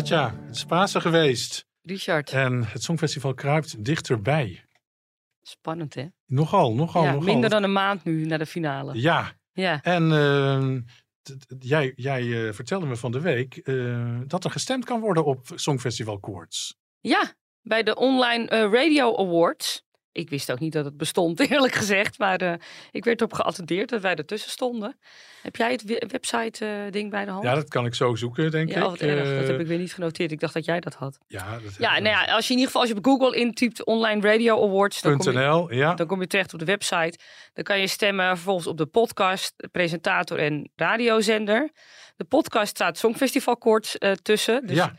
[0.00, 1.66] Katja, het is Pasen geweest.
[1.82, 4.64] Richard, En het Songfestival kruipt dichterbij.
[5.42, 6.06] spannend hè?
[6.26, 7.26] Nogal, nogal, ja, nogal.
[7.26, 9.00] minder dan een maand nu naar de finale.
[9.00, 10.80] Ja, Ja, en ehm,
[11.58, 15.46] jij, jij eh, vertelde me van de week eh, dat er gestemd kan worden op
[15.54, 16.76] Songfestival Koorts.
[17.00, 19.84] ja bij de Online eh, Radio Awards.
[20.12, 22.18] Ik wist ook niet dat het bestond, eerlijk gezegd.
[22.18, 22.52] Maar eh,
[22.90, 24.98] ik werd erop geattendeerd dat wij ertussen stonden.
[25.42, 27.44] Heb jij het we- website-ding bij de hand?
[27.44, 28.82] Ja, dat kan ik zo zoeken, denk Ja, ik.
[28.82, 29.28] wat erg.
[29.28, 30.32] Dat Eh, heb ik weer niet genoteerd.
[30.32, 31.18] Ik dacht dat jij dat had.
[31.26, 33.84] Ja, dat Ja, nou ja, als je in ieder geval als je op Google intypt
[33.84, 35.94] Online Radio Awards, dan kom, je, ja.
[35.94, 37.18] dan kom je terecht op de website.
[37.52, 41.70] Dan kan je stemmen vervolgens op de podcast, de presentator en radiozender.
[42.16, 44.66] De podcast staat Songfestival kort eh, tussen.
[44.66, 44.94] Dus ja,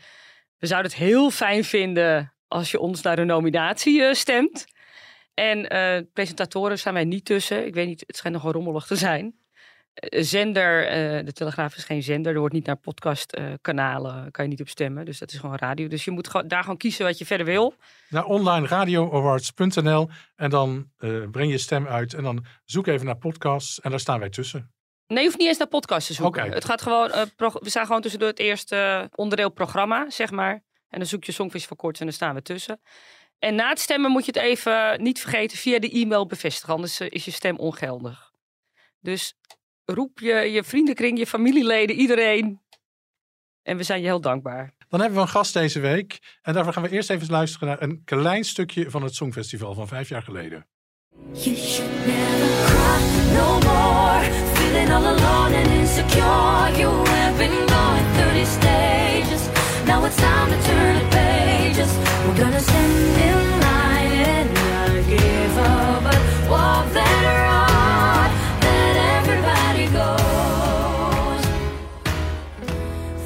[0.57, 4.65] we zouden het heel fijn vinden als je ons naar de nominatie eh, stemt.
[5.33, 7.65] En eh, presentatoren zijn wij niet tussen.
[7.65, 9.39] Ik weet niet, het schijnt nogal rommelig te zijn.
[9.93, 12.33] Eh, zender, eh, de Telegraaf is geen zender.
[12.33, 15.05] Er wordt niet naar podcastkanalen, kan je niet op stemmen.
[15.05, 15.87] Dus dat is gewoon radio.
[15.87, 17.73] Dus je moet gewoon, daar gewoon kiezen wat je verder wil.
[18.09, 20.89] naar onlineradioawards.nl en dan
[21.31, 24.71] breng je stem uit en dan zoek even naar podcasts en daar staan wij tussen.
[25.07, 26.51] Nee, je hoeft niet eens naar podcast te zoeken.
[26.51, 30.63] Het gaat gewoon, we staan gewoon tussendoor het eerste onderdeel programma, zeg maar.
[30.91, 32.81] En dan zoek je Songfestival kort en dan staan we tussen.
[33.41, 36.73] En na het stemmen moet je het even niet vergeten via de e-mail bevestigen.
[36.73, 38.31] Anders eh, is je stem ongeldig.
[38.99, 39.33] Dus
[39.85, 42.61] roep je, je vriendenkring, je familieleden, iedereen.
[43.63, 44.73] En we zijn je heel dankbaar.
[44.89, 47.81] Dan hebben we een gast deze week en daarvoor gaan we eerst even luisteren naar
[47.81, 50.67] een klein stukje van het Songfestival van vijf jaar geleden.
[51.31, 54.23] You should never cry no more.
[54.53, 56.77] Feeling all alone and insecure.
[56.77, 59.41] You have been going through these stages.
[59.85, 62.10] Now it's time to turn the pages.
[62.27, 69.85] We're gonna stand in line and not give up, but walk that road that everybody
[69.99, 71.41] goes.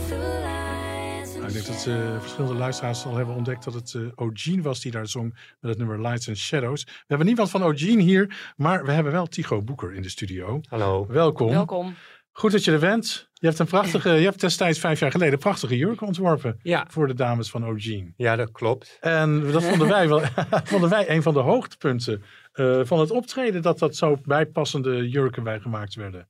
[0.07, 4.61] Through lies and ik denk dat verschillende luisteraars al hebben ontdekt dat het eh O'Gene
[4.61, 6.84] was die daar zong met het nummer Lights and Shadows.
[6.84, 10.61] We hebben niemand van O'Gene hier, maar we hebben wel Tycho Boeker in de studio.
[10.69, 11.05] Hallo.
[11.07, 11.50] Welkom.
[11.50, 11.95] Welkom.
[12.38, 13.29] Goed dat je er bent.
[13.34, 16.85] Je hebt een prachtige, je hebt destijds vijf jaar geleden een prachtige jurk ontworpen Ja,
[16.90, 18.13] voor de dames van O'Gene.
[18.18, 18.97] ja, dat klopt.
[19.01, 20.22] En dat vonden wij wel
[20.63, 25.44] vonden wij een van de hoogtepunten eh, van het optreden, dat dat zo bijpassende jurken
[25.44, 26.29] bij gemaakt werden.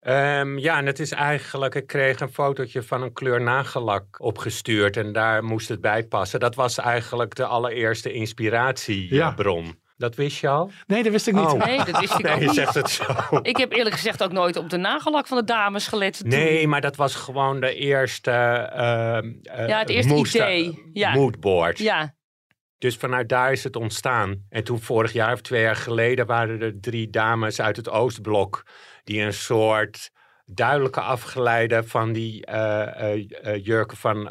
[0.00, 4.96] Ehm, ja, en het is eigenlijk, ik kreeg een fotootje van een kleur nagellak opgestuurd
[4.96, 6.40] en daar moest het bij passen.
[6.40, 9.78] Dat was eigenlijk de allereerste inspiratiebron.
[9.96, 10.70] Dat wist je al?
[10.86, 11.44] Nee, dat wist ik niet.
[11.46, 11.64] Oh.
[11.64, 12.54] Nee, dat wist ik Nee, ook je niet.
[12.54, 13.04] zegt het zo.
[13.42, 16.18] Ik heb eerlijk gezegd ook nooit op de nagellak van de dames gelet.
[16.18, 18.30] toen- Nee, maar dat was gewoon de eerste...
[18.30, 20.90] ehm, eh, Ja, het eerste moest- idee.
[20.92, 21.12] Ja.
[21.14, 21.78] Moodboard.
[21.78, 22.14] Ja,
[22.78, 24.44] Dus vanuit daar is het ontstaan.
[24.48, 28.66] En toen vorig jaar of twee jaar geleden waren er drie dames uit het Oostblok
[29.04, 30.10] die een soort
[30.44, 34.28] duidelijke afgeleide van die eh, eh, eh, jurken van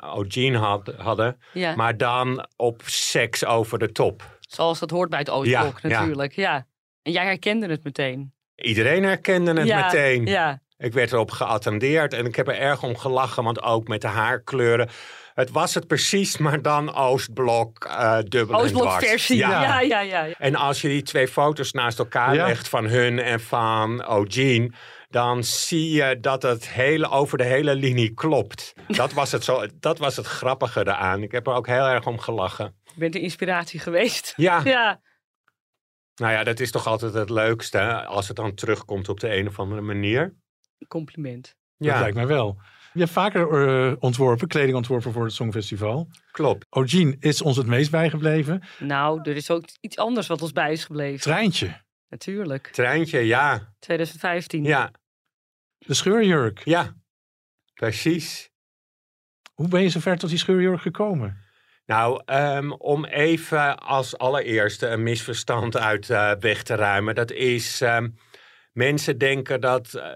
[0.55, 1.37] had, hadden.
[1.53, 1.75] ja.
[1.75, 4.34] Maar dan op seks over de top.
[4.47, 5.99] Zoals dat hoort bij het Oostblok Ja, ja.
[5.99, 6.33] natuurlijk.
[6.35, 6.65] Ja.
[7.01, 8.33] En jij herkende het meteen.
[8.55, 10.25] Iedereen herkende het ja, meteen.
[10.25, 14.01] Ja, Ik werd erop geattendeerd en ik heb er erg om gelachen, want ook met
[14.01, 14.89] de haarkleuren.
[15.33, 19.37] Het was het precies, maar dan Oostblok uh, dubbel en Oostblok versie.
[19.37, 19.61] Ja.
[19.61, 22.47] Ja, ja, ja, En als je die twee foto's naast elkaar Ja.
[22.47, 24.71] legt van hun en van O'Gene,
[25.09, 28.73] dan zie je dat het hele, over de hele linie klopt.
[28.87, 31.21] Dat was, het zo, dat was het grappige eraan.
[31.23, 32.75] Ik heb er ook heel erg om gelachen.
[32.83, 34.33] Je bent een inspiratie geweest.
[34.35, 35.01] Ja, Ja,
[36.15, 39.35] nou ja, dat is toch altijd het leukste, hè, als het dan terugkomt op de
[39.35, 40.35] een of andere manier.
[40.87, 41.55] compliment.
[41.77, 42.57] Dat Ja, lijkt mij wel.
[42.93, 46.07] Je hebt vaker eh, ontworpen, kleding ontworpen voor het Songfestival.
[46.31, 46.65] klopt.
[46.69, 48.63] O'Gene is ons het meest bijgebleven.
[48.79, 51.19] Nou, er is ook iets anders wat ons bij is gebleven.
[51.21, 51.84] Treintje,
[52.15, 52.67] Natuurlijk.
[52.67, 53.73] Treintje, ja.
[53.79, 54.63] 2015.
[54.63, 54.91] Ja,
[55.77, 56.61] de scheurjurk.
[56.63, 56.95] ja.
[57.73, 58.49] Precies.
[59.53, 61.37] Hoe ben je zover tot die scheurjurk gekomen?
[61.85, 67.15] Nou, ehm, om even als allereerste een misverstand uit eh, weg te ruimen.
[67.15, 68.09] Dat is, ehm,
[68.71, 70.07] mensen denken dat, eh,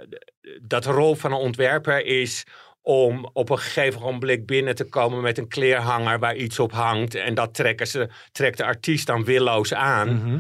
[0.61, 2.45] dat de rol van een ontwerper is
[2.81, 7.15] om op een gegeven moment binnen te komen met een kleerhanger waar iets op hangt.
[7.15, 10.13] En dat trekken ze, trekt de artiest dan willoos aan.
[10.15, 10.39] Mhm.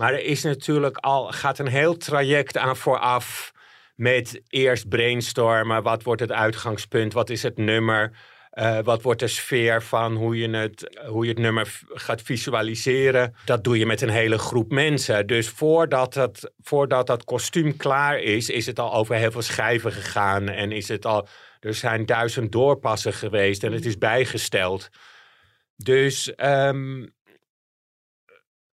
[0.00, 3.52] Maar er is natuurlijk al, gaat een heel traject aan vooraf.
[3.94, 5.82] Met eerst brainstormen.
[5.82, 7.12] Wat wordt het uitgangspunt?
[7.12, 8.12] Wat is het nummer?
[8.50, 13.34] Eh, wat wordt de sfeer van hoe je, het, hoe je het nummer gaat visualiseren?
[13.44, 15.26] Dat doe je met een hele groep mensen.
[15.26, 19.92] Dus voordat, het, voordat dat kostuum klaar is, is het al over heel veel schijven
[19.92, 20.48] gegaan.
[20.48, 21.28] En is het al,
[21.60, 24.88] er zijn duizend doorpassen geweest en het is bijgesteld.
[25.76, 27.06] Dus, ehm,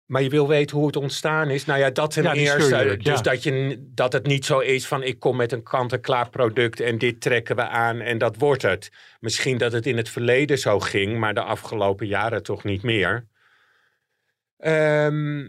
[0.08, 1.66] maar je wil weten hoe het ontstaan is.
[1.66, 2.98] Nou ja, dat ten Ja, eerste.
[2.98, 3.22] Dus ja.
[3.22, 6.98] dat, je, dat het niet zo is van ik kom met een kant-en-klaar product en
[6.98, 8.92] dit trekken we aan en dat wordt het.
[9.20, 13.28] Misschien dat het in het verleden zo ging, maar de afgelopen jaren toch niet meer.
[14.58, 15.48] Ehm,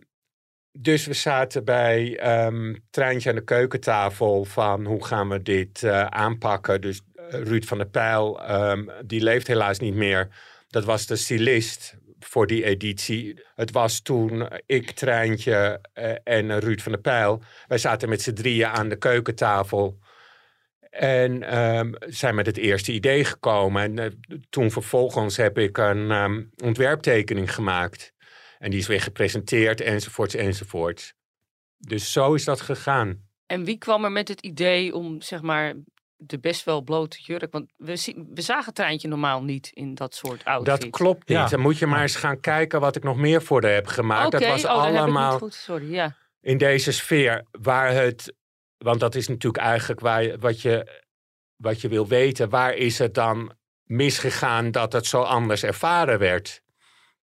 [0.73, 6.05] dus we zaten bij ehm Treintje aan de keukentafel van hoe gaan we dit eh,
[6.05, 6.81] aanpakken.
[6.81, 10.29] Dus eh, Ruud van der Pijl, ehm, die leeft helaas niet meer.
[10.69, 13.43] Dat was de stylist voor die editie.
[13.55, 17.43] Het was toen ik, Treintje eh, en Ruud van der Pijl.
[17.67, 19.99] Wij zaten met z'n drieën aan de keukentafel.
[20.91, 23.83] En ehm, zijn met het eerste idee gekomen.
[23.83, 28.13] En eh, toen vervolgens heb ik een ehm, ontwerptekening gemaakt.
[28.59, 31.15] En die is weer gepresenteerd, enzovoorts, enzovoorts.
[31.79, 33.27] Dus zo is dat gegaan.
[33.47, 35.75] En wie kwam er met het idee om, zeg maar,
[36.21, 37.53] de best wel blote jurk?
[37.53, 40.81] Want we, zien, we zagen Treintje normaal niet in dat soort outfits.
[40.81, 41.39] Dat klopt niet.
[41.39, 41.49] Ja.
[41.49, 44.27] Dan moet je maar eens gaan kijken wat ik nog meer voor haar heb gemaakt.
[44.27, 45.55] Oké, dat was oh, dat heb ik allemaal niet goed.
[45.55, 46.17] Sorry, ja.
[46.41, 48.35] in deze sfeer waar het...
[48.79, 51.03] Want dat is natuurlijk eigenlijk waar je, wat, je,
[51.57, 52.49] wat je wil weten.
[52.49, 53.53] Waar is het dan
[53.85, 56.63] misgegaan dat het zo anders ervaren werd?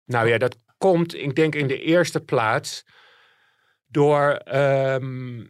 [0.05, 2.85] Nou ja, dat komt, ik denk in de eerste plaats...
[3.87, 4.31] door...
[4.31, 5.45] ehm,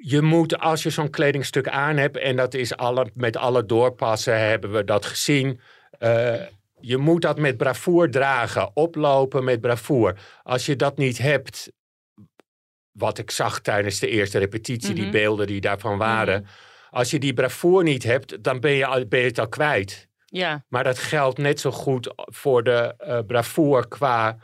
[0.00, 2.16] je moet, als je zo'n kledingstuk aan hebt...
[2.16, 5.60] en dat is alle, met alle doorpassen hebben we dat gezien...
[5.98, 6.34] eh,
[6.80, 10.18] je moet dat met bravoer dragen, oplopen met bravoer.
[10.42, 11.72] Als je dat niet hebt,
[12.92, 15.12] wat ik zag tijdens de eerste repetitie, die Mhm.
[15.12, 16.46] beelden die daarvan waren.
[16.90, 20.08] Als je die bravoer niet hebt, dan ben je, al, ben je het al kwijt.
[20.24, 24.38] Ja, Maar dat geldt net zo goed voor de eh bravoer qua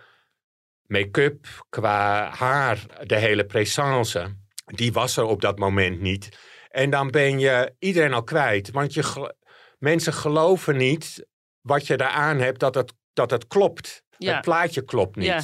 [0.87, 4.37] make-up, qua haar, de hele présence.
[4.65, 6.39] Die was er op dat moment niet.
[6.71, 8.71] En dan ben je iedereen al kwijt.
[8.71, 9.33] Want je, gel-
[9.79, 11.27] mensen geloven niet
[11.61, 14.03] wat je daar aan hebt, dat het, dat het klopt.
[14.19, 14.33] Ja.
[14.33, 15.27] Het plaatje klopt niet.
[15.27, 15.41] Ja.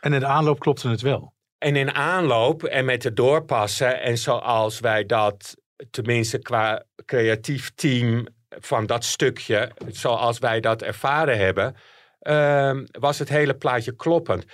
[0.00, 1.34] En in de aanloop klopte het wel.
[1.58, 5.56] En in aanloop en met de doorpassen en zoals wij dat,
[5.90, 11.76] tenminste qua creatief team van dat stukje, zoals wij dat ervaren hebben,
[12.18, 14.44] ehm, was het hele plaatje kloppend.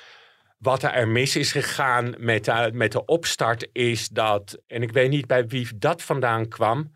[0.58, 5.10] Wat er mis is gegaan met de, met de opstart is dat, en ik weet
[5.10, 6.92] niet bij wie dat vandaan kwam.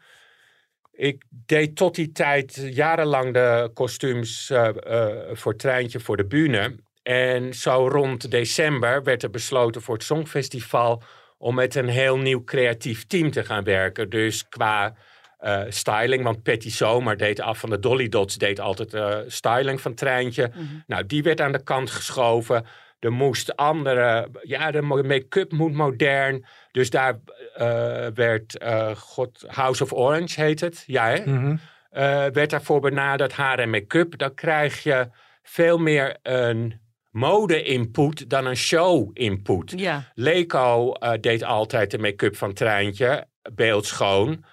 [0.93, 6.75] Ik deed tot die tijd jarenlang de kostuums eh, eh, voor Treintje voor de bühne.
[7.03, 11.03] En zo rond december werd er besloten voor het Songfestival
[11.38, 14.11] om met een heel nieuw creatief team te gaan werken.
[14.11, 14.94] Dus qua
[15.43, 19.81] eh, styling, want Patty Zomer deed af van de Dolly Dots, deed altijd eh, styling
[19.81, 20.50] van Treintje.
[20.87, 22.67] Nou, die werd aan de kant geschoven.
[23.02, 26.44] Er moest andere, ja, de make-up moet modern.
[26.72, 27.19] Dus daar
[27.54, 31.25] eh, werd, eh, God, House of Orange heet het, ja hè?
[31.26, 31.56] Mhm.
[31.90, 32.02] eh,
[32.32, 34.19] werd daarvoor benaderd, haar en make-up.
[34.19, 35.08] Dan krijg je
[35.43, 39.72] veel meer een mode-input dan een show-input.
[39.77, 40.03] ja.
[40.15, 44.44] Leco deed altijd de make-up van Treintje, beeldschoon,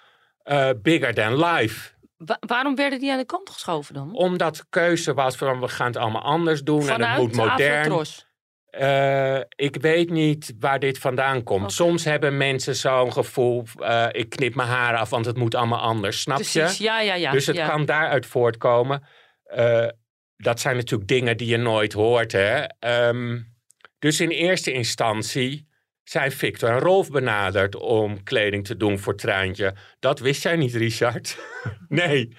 [0.81, 1.91] bigger than life.
[2.17, 4.13] Wa- waarom werden die aan de kant geschoven dan?
[4.13, 7.79] Omdat de keuze was van we gaan het allemaal anders doen en het moet modern.
[7.79, 8.27] Afrotros.
[8.69, 11.71] Eh, ik weet niet waar dit vandaan komt.
[11.73, 15.79] Soms hebben mensen zo'n gevoel, eh, ik knip mijn haar af, want het moet allemaal
[15.79, 16.21] anders.
[16.21, 16.59] Snap je?
[16.59, 17.31] Precies, ja, ja, ja.
[17.31, 17.67] dus het ja.
[17.67, 19.03] kan daaruit voortkomen.
[19.43, 19.88] Eh,
[20.38, 22.31] dat zijn natuurlijk dingen die je nooit hoort.
[22.31, 22.63] Hè?
[22.79, 23.39] Ehm,
[23.99, 25.67] dus in eerste instantie
[26.03, 29.73] zijn Victor en Rolf benaderd om kleding te doen voor Treintje.
[29.99, 31.38] Dat wist jij niet, Richard?
[31.88, 32.35] nee,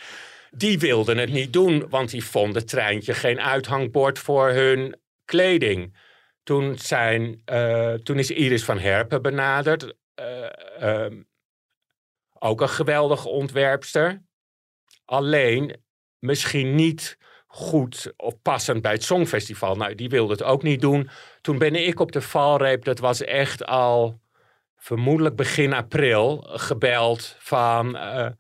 [0.51, 6.09] die wilden het niet doen, want die vonden Treintje geen uithangbord voor hun kleding.
[6.51, 9.95] Toen, zijn, eh, toen is Iris van Herpen benaderd.
[10.15, 11.23] eh, ehm,
[12.39, 14.23] ook een geweldige ontwerpster.
[15.05, 15.83] Alleen
[16.19, 19.77] misschien niet goed of passend bij het Songfestival.
[19.77, 21.11] Nou, die wilde het ook niet doen.
[21.41, 24.21] Toen ben ik op de valreep, dat was echt al
[24.77, 27.97] vermoedelijk begin april, gebeld van...
[27.97, 28.31] eh,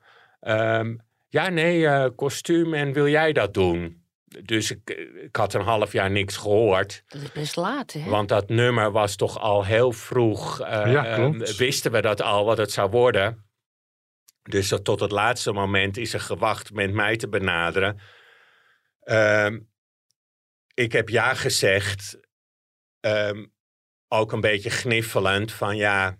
[0.40, 0.96] ehm,
[1.28, 3.99] ja, nee, kostuum en wil jij dat doen?
[4.44, 4.90] Dus ik,
[5.24, 7.02] ik had een half jaar niks gehoord.
[7.06, 8.10] Dat is best laat, hè?
[8.10, 10.60] Want dat nummer was toch al heel vroeg.
[10.60, 11.56] eh, Ja, eh, klopt.
[11.56, 13.44] wisten we dat al, wat het zou worden.
[14.42, 18.00] Dus dat tot het laatste moment is er gewacht met mij te benaderen.
[19.00, 19.60] Ehm,
[20.74, 22.18] ik heb ja gezegd,
[23.00, 23.46] ehm,
[24.08, 26.18] ook een beetje gniffelend van ja.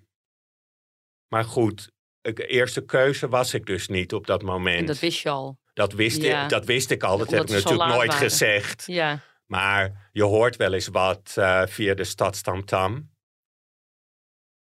[1.29, 1.91] Maar goed,
[2.21, 4.79] de eerste keuze was ik dus niet op dat moment.
[4.79, 5.59] En dat wist je al.
[5.75, 6.43] Dat wist, Ja.
[6.43, 8.23] ik, dat wist ik al, dat Omdat heb ik natuurlijk nooit waren.
[8.23, 8.83] gezegd.
[8.87, 9.21] Ja.
[9.47, 13.11] Maar je hoort wel eens wat eh, via de stadstamtam.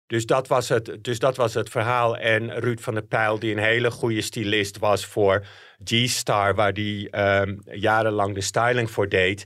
[0.05, 2.17] Dus dat, was het, dus dat was het verhaal.
[2.17, 5.45] En Ruud van der Pijl, die een hele goede stylist was voor
[5.83, 9.45] G-Star, waar die ehm, jarenlang de styling voor deed,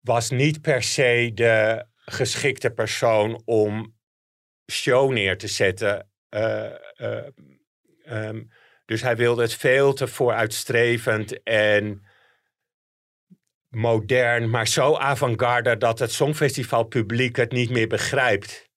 [0.00, 3.96] was niet per se de geschikte persoon om
[4.72, 6.10] show neer te zetten.
[6.28, 7.26] Eh, eh,
[8.04, 8.42] ehm,
[8.92, 12.06] dus hij wilde het veel te vooruitstrevend en
[13.68, 18.70] modern, maar zo avant-garde dat het Songfestivalpubliek het niet meer begrijpt.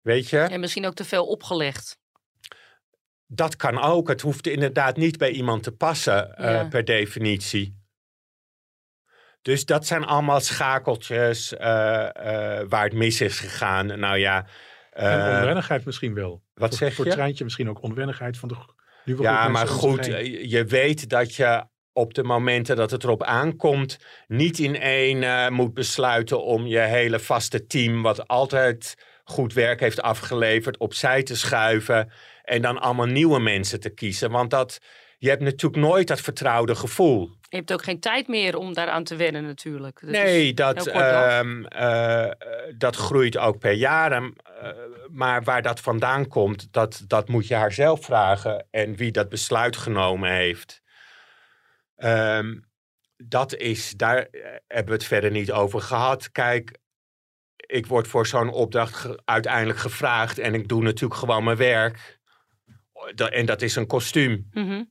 [0.00, 0.38] Weet je?
[0.38, 1.98] En misschien ook te veel opgelegd.
[3.26, 4.08] Dat kan ook.
[4.08, 7.84] Het hoeft inderdaad niet bij iemand te passen, eh, per definitie.
[9.42, 13.98] Dus dat zijn allemaal schakeltjes eh, eh, waar het mis is gegaan.
[13.98, 14.46] Nou ja,
[14.90, 16.42] En eh, onwennigheid misschien wel.
[16.54, 17.10] wat voor, zeg Voor je?
[17.10, 18.56] het treintje misschien ook onwennigheid van de
[19.06, 23.98] Ja, maar goed, eh, je weet dat je op de momenten dat het erop aankomt,
[24.26, 28.94] niet in één eh, moet besluiten om je hele vaste team, wat altijd
[29.24, 34.30] goed werk heeft afgeleverd, opzij te schuiven en dan allemaal nieuwe mensen te kiezen.
[34.30, 34.78] Want dat,
[35.18, 37.30] je hebt natuurlijk nooit dat vertrouwde gevoel.
[37.56, 40.00] Je hebt ook geen tijd meer om daaraan te wennen natuurlijk.
[40.00, 42.32] Dat nee, dat, ehm, eh, eh,
[42.76, 44.12] dat groeit ook per jaar.
[44.12, 44.70] Eh,
[45.10, 48.66] maar waar dat vandaan komt, dat, dat moet je haar zelf vragen.
[48.70, 50.82] En wie dat besluit genomen heeft.
[51.96, 52.58] Ehm,
[53.16, 54.28] dat is, daar
[54.66, 56.32] hebben we het verder niet over gehad.
[56.32, 56.78] Kijk,
[57.56, 60.38] ik word voor zo'n opdracht ge- uiteindelijk gevraagd.
[60.38, 62.18] En ik doe natuurlijk gewoon mijn werk.
[63.14, 64.82] En dat is een kostuum Mhm.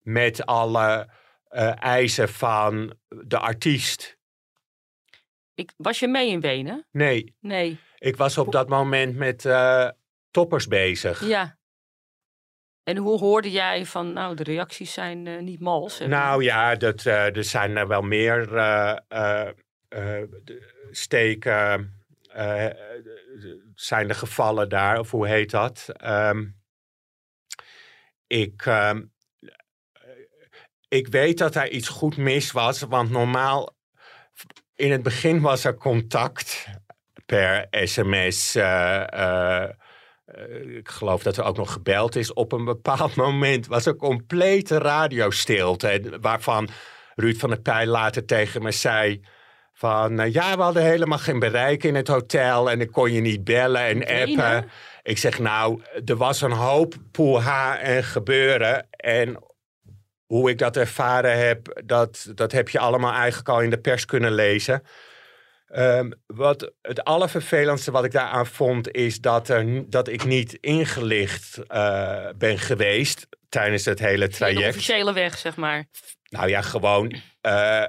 [0.00, 1.08] met alle
[1.48, 4.18] eh, eisen van de artiest.
[5.54, 6.86] Ik, was je mee in Wenen?
[6.90, 7.78] Nee, Nee.
[7.98, 9.88] ik was op dat moment met eh,
[10.30, 11.26] toppers bezig.
[11.26, 11.56] Ja.
[12.82, 15.98] En hoe hoorde jij van, nou, de reacties zijn eh, niet mals?
[15.98, 18.48] Nou ja, dat, eh, er zijn er wel meer
[20.90, 21.92] steken.
[23.74, 25.88] zijn er gevallen daar, of hoe heet dat?
[25.96, 26.46] Ehm,
[28.26, 29.02] ik, ehm,
[30.88, 33.76] ik weet dat er iets goed mis was, want normaal
[34.74, 36.66] in het begin was er contact
[37.26, 38.54] per sms.
[38.54, 39.70] eh, eh,
[40.76, 42.32] ik geloof dat er ook nog gebeld is.
[42.32, 46.18] Op een bepaald moment was er complete radiostilte.
[46.20, 46.68] Waarvan
[47.14, 49.20] Ruud van der Pijl later tegen me zei...
[49.72, 53.20] Van eh, ja, we hadden helemaal geen bereik in het hotel en ik kon je
[53.20, 54.70] niet bellen en appen.
[55.02, 58.86] Ik zeg nou, er was een hoop poeha en gebeuren.
[58.90, 59.47] En
[60.28, 64.04] hoe ik dat ervaren heb, dat, dat heb je allemaal eigenlijk al in de pers
[64.04, 64.82] kunnen lezen.
[65.66, 71.58] Ehm, wat het allervervelendste wat ik daaraan vond, is dat, er, dat ik niet ingelicht
[71.66, 74.68] eh, ben geweest tijdens het hele Via de traject.
[74.76, 75.86] officiële weg, zeg maar.
[76.28, 77.20] Nou ja, gewoon.
[77.40, 77.84] eh,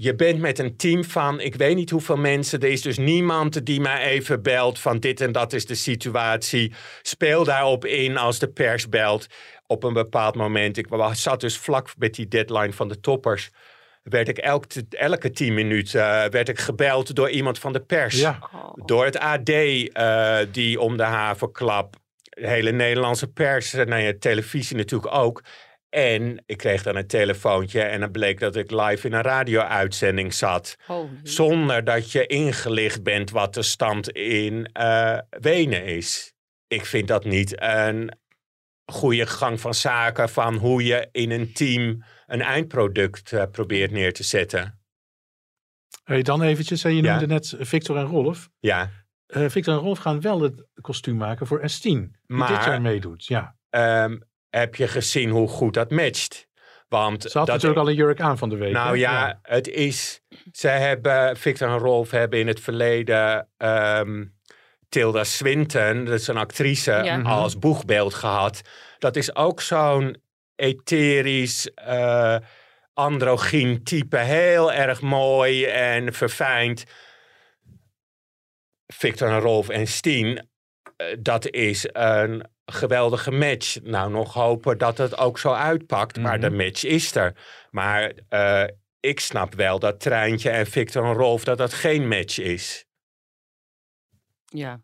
[0.00, 2.60] je bent met een team van, ik weet niet hoeveel mensen.
[2.60, 6.72] Er is dus niemand die mij even belt van dit en dat is de situatie.
[7.02, 9.26] Speel daarop in als de pers belt
[9.66, 10.76] op een bepaald moment.
[10.76, 13.50] Ik was- zat dus vlak met die deadline van de toppers.
[14.02, 18.20] Werd ik elk, elke tien minuten eh, werd ik gebeld door iemand van de pers.
[18.20, 18.86] Ja, Oh.
[18.86, 21.96] Door het AD, eh, die om de havenklap.
[22.22, 25.42] De hele Nederlandse pers, eh, nou ja, televisie natuurlijk ook.
[25.88, 30.34] En ik kreeg dan een telefoontje en dan bleek dat ik live in een radio-uitzending
[30.34, 30.76] zat.
[30.86, 31.08] Holy.
[31.22, 36.34] Zonder dat je ingelicht bent wat de stand in eh, Wenen is.
[36.66, 38.18] Ik vind dat niet een
[38.92, 44.12] goede gang van zaken van hoe je in een team een eindproduct eh, probeert neer
[44.12, 44.80] te zetten.
[46.04, 47.10] Hey, dan eventjes, hè, je Ja.
[47.10, 48.48] noemde net Victor en Rolf.
[48.58, 48.90] Ja,
[49.26, 52.00] Eh, Victor en Rolf gaan wel het kostuum maken voor Estine.
[52.00, 53.26] Die Maar- dit jaar meedoet.
[53.26, 53.56] Ja.
[53.70, 54.18] Ehm,
[54.50, 56.46] heb je gezien hoe goed dat matcht?
[56.88, 58.72] Want Ze had dat natuurlijk al een jurk aan van de week.
[58.72, 60.20] Nou ja, het is.
[60.52, 64.24] Ze hebben, Victor en Rolf hebben in het verleden ehm,
[64.88, 67.16] Tilda Swinton, dat is een actrice, Ja.
[67.16, 67.26] Mhm.
[67.26, 68.60] als boegbeeld gehad.
[68.98, 70.22] Dat is ook zo'n
[70.56, 72.36] etherisch, eh
[72.94, 74.16] androgyn type.
[74.16, 76.84] Heel erg mooi en verfijnd.
[78.86, 80.48] Victor en Rolf en Steen,
[80.96, 83.76] eh, dat is een geweldige match.
[83.82, 86.50] Nou, nog hopen dat het ook zo uitpakt, maar Mhm.
[86.50, 87.34] de match is er.
[87.70, 88.64] Maar eh,
[89.00, 92.84] ik snap wel dat Treintje en Victor en Rolf, dat dat geen match is.
[94.44, 94.80] Ja.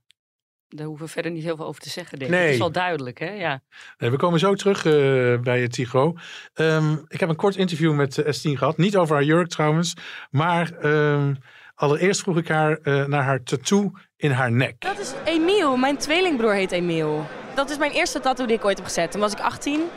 [0.68, 2.36] daar hoeven we verder niet heel veel over te zeggen, denk ik.
[2.36, 2.44] Nee.
[2.44, 3.30] Het is wel duidelijk, hè?
[3.30, 3.62] Ja.
[3.98, 4.92] Nee, we komen zo terug eh,
[5.40, 6.14] bij het Tigo.
[6.54, 8.76] Ehm, ik heb een kort interview met uh, Estine gehad.
[8.76, 9.94] Niet over haar jurk trouwens.
[10.30, 11.34] Maar ehm,
[11.74, 14.80] allereerst vroeg ik haar eh, naar haar tattoo in haar nek.
[14.80, 15.76] Dat is Emiel.
[15.76, 17.26] Mijn tweelingbroer heet Emiel.
[17.54, 19.10] Dat is mijn eerste tattoo die ik ooit heb gezet.
[19.10, 19.90] Toen was ik 18.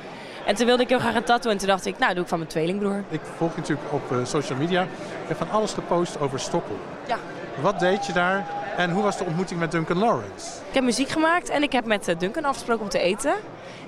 [0.46, 1.52] En toen wilde ik heel graag een tattoo.
[1.52, 3.04] En toen dacht ik, nou, doe ik van mijn tweelingbroer.
[3.10, 4.82] Ik volg je natuurlijk op eh, social media.
[4.82, 6.80] Ik heb van alles gepost over Stockholm.
[7.08, 7.18] Ja.
[7.62, 8.46] Wat deed je daar?
[8.78, 10.48] En hoe was de ontmoeting met Duncan Lawrence?
[10.68, 13.34] Ik heb muziek gemaakt en ik heb met eh, Duncan afgesproken om te eten.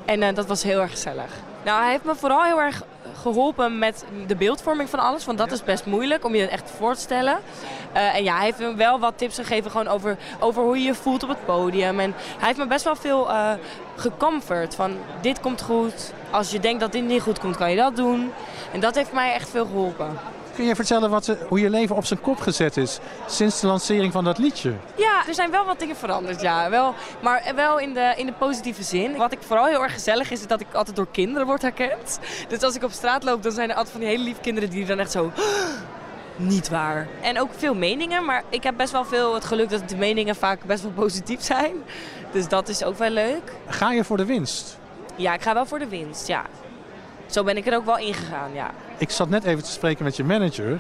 [0.06, 1.32] En eh, dat was heel erg gezellig.
[1.64, 2.84] Nou, hij heeft me vooral heel erg
[3.22, 5.26] geholpen met de beeldvorming van alles.
[5.26, 7.38] Want dat is best moeilijk om je het echt voor te stellen.
[7.96, 10.84] Uh, en ja, hij heeft me wel wat tips gegeven gewoon over, over hoe je
[10.84, 12.00] je voelt op het podium.
[12.00, 13.52] En hij heeft me best wel veel uh,
[13.96, 14.76] gecomfort.
[14.76, 16.14] Van dit komt goed.
[16.32, 18.32] Als je denkt dat dit niet goed komt, kan je dat doen.
[18.72, 20.18] En dat heeft mij echt veel geholpen.
[20.60, 24.12] Kun je vertellen wat, hoe je leven op zijn kop gezet is sinds de lancering
[24.12, 24.74] van dat liedje?
[24.96, 26.70] Ja, er zijn wel wat dingen veranderd, ja.
[26.70, 29.16] Wel, maar wel in de, in de positieve zin.
[29.16, 32.20] Wat ik vooral heel erg gezellig is, is dat ik altijd door kinderen word herkend.
[32.48, 34.70] Dus als ik op straat loop, dan zijn er altijd van die hele lieve kinderen
[34.70, 35.32] die dan echt zo...
[36.36, 37.08] Niet waar.
[37.22, 40.36] En ook veel meningen, maar ik heb best wel veel het geluk dat de meningen
[40.36, 41.74] vaak best wel positief zijn.
[42.32, 43.54] Dus dat is ook wel leuk.
[43.68, 44.78] Ga je voor de winst?
[45.16, 46.46] Ja, ik ga wel voor de winst, ja.
[47.25, 48.72] Zo ben ik er ook wel ingegaan, ja.
[49.00, 50.79] Ik zat net even te spreken met je manager.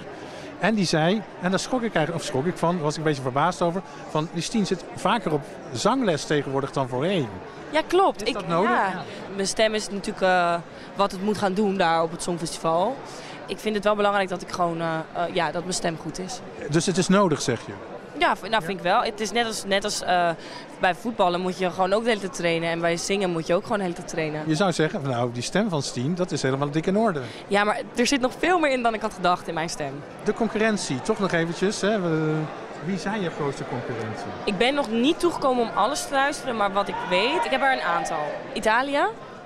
[0.59, 3.03] En die zei, en daar schrok ik eigenlijk, of schrok ik van, was ik een
[3.03, 3.81] beetje verbaasd over.
[4.09, 5.41] Van, Listien zit vaker op
[5.73, 7.27] zangles tegenwoordig dan voorheen.
[7.69, 8.27] Ja, klopt.
[8.27, 8.69] Is dat nodig?
[8.69, 9.03] Ja.
[9.35, 10.55] Mijn stem is natuurlijk uh,
[10.95, 12.97] wat het moet gaan doen daar op het Songfestival.
[13.47, 16.19] Ik vind het wel belangrijk dat ik gewoon, uh, uh, ja, dat mijn stem goed
[16.19, 16.39] is.
[16.69, 17.73] Dus het is nodig, zeg je?
[18.19, 19.01] Ja, nou vind ik wel.
[19.01, 20.29] Het is net als, net als uh,
[20.79, 22.69] bij voetballen moet je gewoon ook de hele tijd trainen.
[22.69, 24.43] En bij zingen moet je ook gewoon de hele tijd trainen.
[24.45, 27.21] Je zou zeggen, nou die stem van Steen, dat is helemaal dik in orde.
[27.47, 30.03] Ja, maar er zit nog veel meer in dan ik had gedacht in mijn stem.
[30.23, 31.81] De concurrentie, toch nog eventjes.
[31.81, 31.99] Hè?
[32.85, 34.25] Wie zijn je grootste concurrentie?
[34.43, 37.61] Ik ben nog niet toegekomen om alles te luisteren, maar wat ik weet, ik heb
[37.61, 38.23] er een aantal.
[38.53, 39.01] Italië,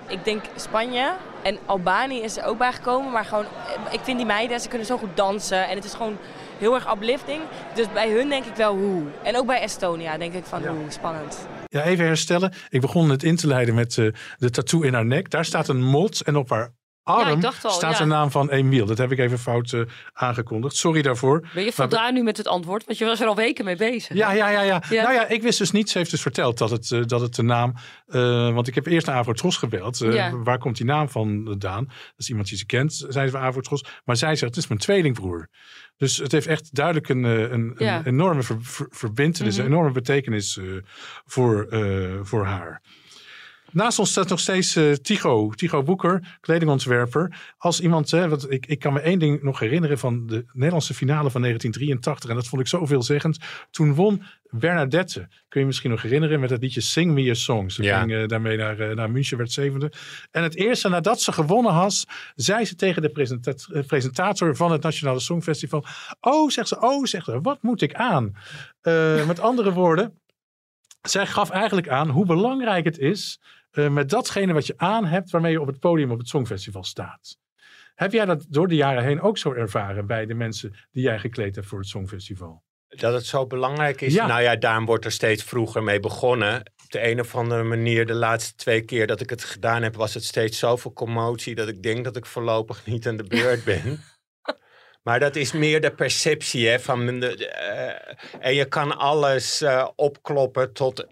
[0.08, 1.12] ik denk Spanje
[1.42, 3.12] en Albanië is er ook bijgekomen.
[3.12, 3.46] Maar gewoon,
[3.92, 5.68] ik vind die meiden, ze kunnen zo goed dansen.
[5.68, 6.18] En het is gewoon
[6.63, 7.41] heel erg uplifting.
[7.76, 9.04] Dus bij hun denk ik wel hoe.
[9.23, 10.73] En ook bij Estonia denk ik van ja.
[10.73, 11.47] hoe, spannend.
[11.67, 12.54] Ja, even herstellen.
[12.69, 15.30] Ik begon het in te leiden met uh, de tattoo in haar nek.
[15.30, 16.73] Daar staat een mot en op haar
[17.04, 17.97] arm ja, al, staat ja.
[17.97, 18.86] de naam van Emiel.
[18.86, 19.82] Dat heb ik even fout uh,
[20.13, 20.76] aangekondigd.
[20.76, 21.47] Sorry daarvoor.
[21.54, 22.86] Ben je voldaan nu met het antwoord?
[22.86, 24.17] Want je was er al weken mee bezig.
[24.17, 24.84] Ja, ja, ja, ja.
[24.89, 25.04] ja.
[25.04, 25.89] Nou ja, ik wist dus niet.
[25.89, 27.73] Ze heeft dus verteld dat het, uh, dat het de naam...
[28.08, 29.97] Uh, want ik heb eerst naar Avrotros gebeld.
[29.97, 30.36] Ja.
[30.36, 31.86] Waar komt die naam vandaan?
[31.86, 33.86] Dat is iemand die ze kent, zei ze van Avrotros.
[34.04, 35.49] Maar zij zegt, het is mijn tweelingbroer.
[35.97, 37.97] Dus het heeft echt duidelijk een, een, ja.
[37.97, 39.71] een enorme ver, ver, verbintenis, mm -hmm.
[39.71, 40.60] een enorme betekenis
[41.25, 41.67] voor,
[42.23, 42.82] voor haar.
[43.74, 47.54] Naast ons staat nog steeds uh, Tigo, Tigo Boeker, kledingontwerper.
[47.58, 50.94] Als iemand, hè, wat, ik, ik kan me één ding nog herinneren van de Nederlandse
[50.94, 52.30] finale van 1983.
[52.30, 53.38] En dat vond ik zo veelzeggend.
[53.72, 57.34] Toen won Bernadette, kun je, je misschien nog herinneren, met het liedje Sing Me a
[57.34, 57.70] Song.
[57.70, 58.00] Ze ja.
[58.00, 59.92] ging uh, daarmee naar, uh, naar München, werd zevende.
[60.32, 62.06] En het eerste nadat ze gewonnen had,
[62.36, 63.54] zei ze tegen de presenta
[63.88, 65.86] presentator van het Nationale Songfestival.
[66.20, 68.34] Oh, zegt ze, oh, zegt ze, wat moet ik aan?
[68.84, 70.22] Uh, met andere woorden,
[71.02, 73.40] zij gaf eigenlijk aan hoe belangrijk het is
[73.74, 76.84] uh, met datgene wat je aan hebt waarmee je op het podium op het Songfestival
[76.84, 77.38] staat.
[77.96, 81.20] Heb jij dat door de jaren heen ook zo ervaren bij de mensen die jij
[81.20, 82.64] gekleed hebt voor het Songfestival?
[82.88, 84.14] Dat het zo belangrijk is?
[84.14, 84.28] Ja.
[84.28, 86.60] Nou ja, daarom wordt er steeds vroeger mee begonnen.
[86.60, 89.96] Op de een of andere manier, de laatste twee keer dat ik het gedaan heb,
[89.96, 93.64] was het steeds zoveel commotie dat ik denk dat ik voorlopig niet aan de beurt
[93.64, 93.84] ben.
[95.04, 97.38] Maar dat is meer de perceptie hè, van de,
[98.40, 101.06] uh, en je kan alles uh, opkloppen tot,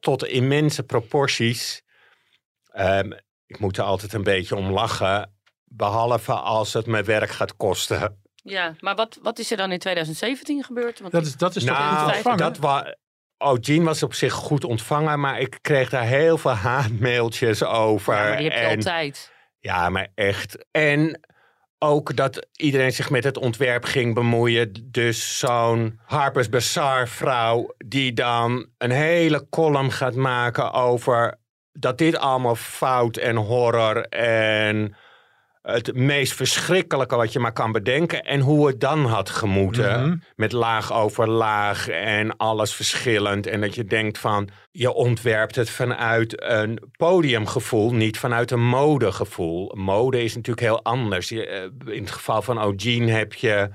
[0.00, 1.82] tot immense proporties.
[2.74, 3.12] Um,
[3.46, 8.20] ik moet er altijd een beetje om lachen, behalve als het me werk gaat kosten.
[8.34, 11.00] Ja, maar wat, wat is er dan in 2017 gebeurd?
[11.00, 12.94] Want dat is, dat is nou, toch dat was.
[13.38, 18.14] Oh, Jean was op zich goed ontvangen, maar ik kreeg daar heel veel haatmailtjes over.
[18.14, 19.32] Ja, maar die heb je en, altijd.
[19.60, 20.66] Ja, maar echt.
[20.70, 21.20] En
[21.78, 24.90] ook dat iedereen zich met het ontwerp ging bemoeien.
[24.90, 31.37] Dus zo'n Harper's Bazaar vrouw die dan een hele column gaat maken over
[31.78, 34.96] dat dit allemaal fout en horror en
[35.62, 38.22] het meest verschrikkelijke wat je maar kan bedenken.
[38.22, 40.00] En hoe het dan had gemoeten.
[40.00, 40.16] Mhm.
[40.36, 43.46] Met laag over laag en alles verschillend.
[43.46, 49.72] En dat je denkt van, je ontwerpt het vanuit een podiumgevoel, niet vanuit een modegevoel.
[49.74, 51.28] Mode is natuurlijk heel anders.
[51.28, 53.68] Je, eh, in het geval van O'Gene heb je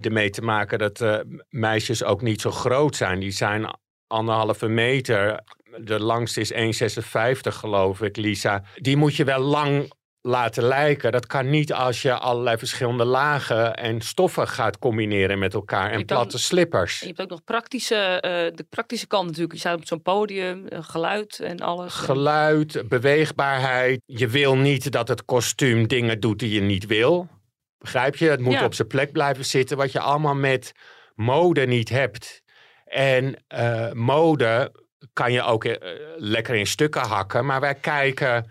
[0.00, 3.20] ermee te maken dat uh, meisjes ook niet zo groot zijn.
[3.20, 5.40] Die zijn anderhalve meter.
[5.80, 8.62] De langste is 1,56 geloof ik, Lisa.
[8.76, 11.12] Die moet je wel lang laten lijken.
[11.12, 15.90] Dat kan niet als je allerlei verschillende lagen en stoffen gaat combineren met elkaar.
[15.90, 17.00] En ook- platte slippers.
[17.00, 19.52] Je hebt ook nog praktische, eh, de praktische kant natuurlijk.
[19.52, 21.94] Je staat op zo'n podium, eh, geluid en alles.
[21.94, 24.00] Geluid, beweegbaarheid.
[24.06, 27.28] Je wil niet dat het kostuum dingen doet die je niet wil.
[27.78, 28.28] Begrijp je?
[28.28, 28.64] Het moet Ja.
[28.64, 29.76] op zijn plek blijven zitten.
[29.76, 30.72] Wat je allemaal met
[31.14, 32.42] mode niet hebt.
[32.84, 34.72] En eh, mode
[35.12, 35.76] kan je ook eh,
[36.16, 37.46] lekker in stukken hakken.
[37.46, 38.50] Maar wij kijken...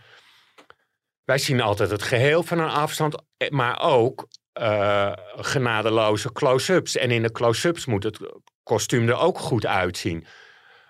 [1.23, 3.23] Wij zien altijd het geheel van een afstand.
[3.37, 6.97] eh, Maar ook eh, genadeloze close-ups.
[6.97, 8.19] En in de close-ups moet het
[8.63, 10.25] kostuum er ook goed uitzien.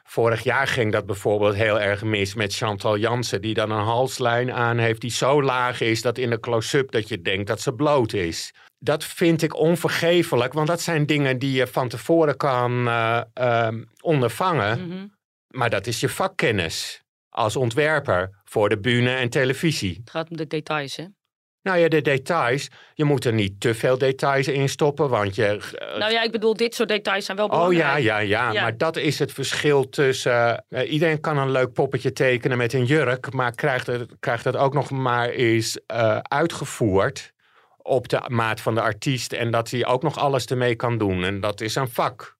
[0.03, 4.51] Vorig jaar ging dat bijvoorbeeld heel erg mis met Chantal Jansen, die dan een halslijn
[4.53, 7.73] aan heeft die zo laag is dat in de close-up dat je denkt dat ze
[7.73, 8.53] bloot is.
[8.79, 12.89] Dat vind ik onvergeeflijk, want dat zijn dingen die je van tevoren kan
[14.01, 14.87] ondervangen.
[14.87, 15.05] Mhm.
[15.57, 19.97] Maar dat is je vakkennis als ontwerper voor de bühne en televisie.
[19.99, 21.05] Het gaat om de details, hè?
[21.61, 22.67] Nou ja, de details.
[22.93, 25.45] Je moet er niet te veel details in stoppen, want je...
[25.45, 28.03] eh, Nou ja, ik bedoel, dit soort details zijn wel Oh belangrijk.
[28.03, 28.61] ja, ja, ja, Ja.
[28.61, 30.65] Maar dat is het verschil tussen.
[30.69, 34.55] eh, iedereen kan een leuk poppetje tekenen met een jurk, maar krijgt het, krijgt het
[34.55, 37.33] ook nog maar eens eh, uitgevoerd
[37.77, 41.23] op de maat van de artiest en dat hij ook nog alles ermee kan doen.
[41.23, 42.36] En dat is een vak.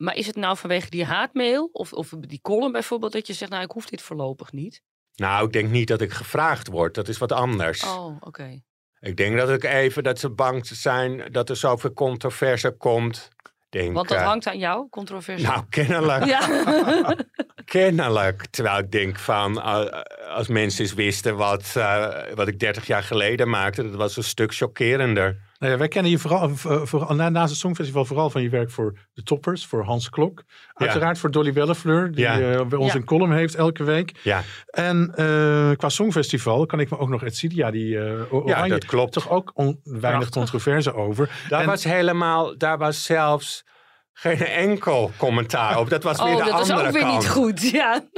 [0.00, 3.50] Maar is het nou vanwege die haatmail of, of die column bijvoorbeeld dat je zegt,
[3.50, 4.82] nou ik hoef dit voorlopig niet?
[5.14, 6.94] Nou, ik denk niet dat ik gevraagd word.
[6.94, 7.82] Dat is wat anders.
[7.82, 8.62] Oh, oké.
[9.00, 13.28] Ik denk dat ik even dat ze bang zijn dat er zoveel controverse komt.
[13.68, 15.46] Denk, Want dat eh, hangt aan jou, controversie.
[15.46, 16.24] Nou, kennelijk.
[16.24, 17.14] ja.
[17.64, 18.46] Kennelijk.
[18.46, 23.02] Terwijl ik denk van, eh, als mensen eens wisten wat, eh, wat ik 30 jaar
[23.02, 25.49] geleden maakte, dat was een stuk chockerender.
[25.60, 28.48] Nou ja, wij kennen je vooral, eh, vooral na- naast het Songfestival vooral van je
[28.48, 30.42] werk voor de toppers, voor Hans Klok.
[30.74, 32.40] Uiteraard voor Dolly Wellefleur, die Ja.
[32.40, 32.98] eh, bij ons Ja.
[32.98, 34.12] een column heeft elke week.
[34.22, 38.68] Ja, En eh, qua Songfestival kan ik me ook nog Etsidia, die eh ja Oranje,
[38.70, 39.12] dat klopt.
[39.12, 40.30] toch ook on- weinig Prachtig.
[40.30, 41.30] controverse over.
[41.48, 43.64] Daar En- was helemaal, daar was zelfs
[44.12, 45.90] geen enkel commentaar op.
[45.90, 47.14] Dat was weer Oh, de dat was andere ook weer kant.
[47.18, 47.70] niet goed.
[47.70, 48.08] Ja.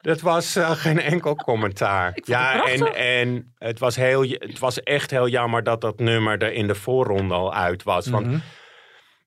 [0.00, 2.04] Dat was eh, geen enkel commentaar.
[2.04, 5.98] vond het Ja, en, en het, was heel, het was echt heel jammer dat dat
[5.98, 8.06] nummer er in de voorronde al uit was.
[8.06, 8.38] Want Mhm.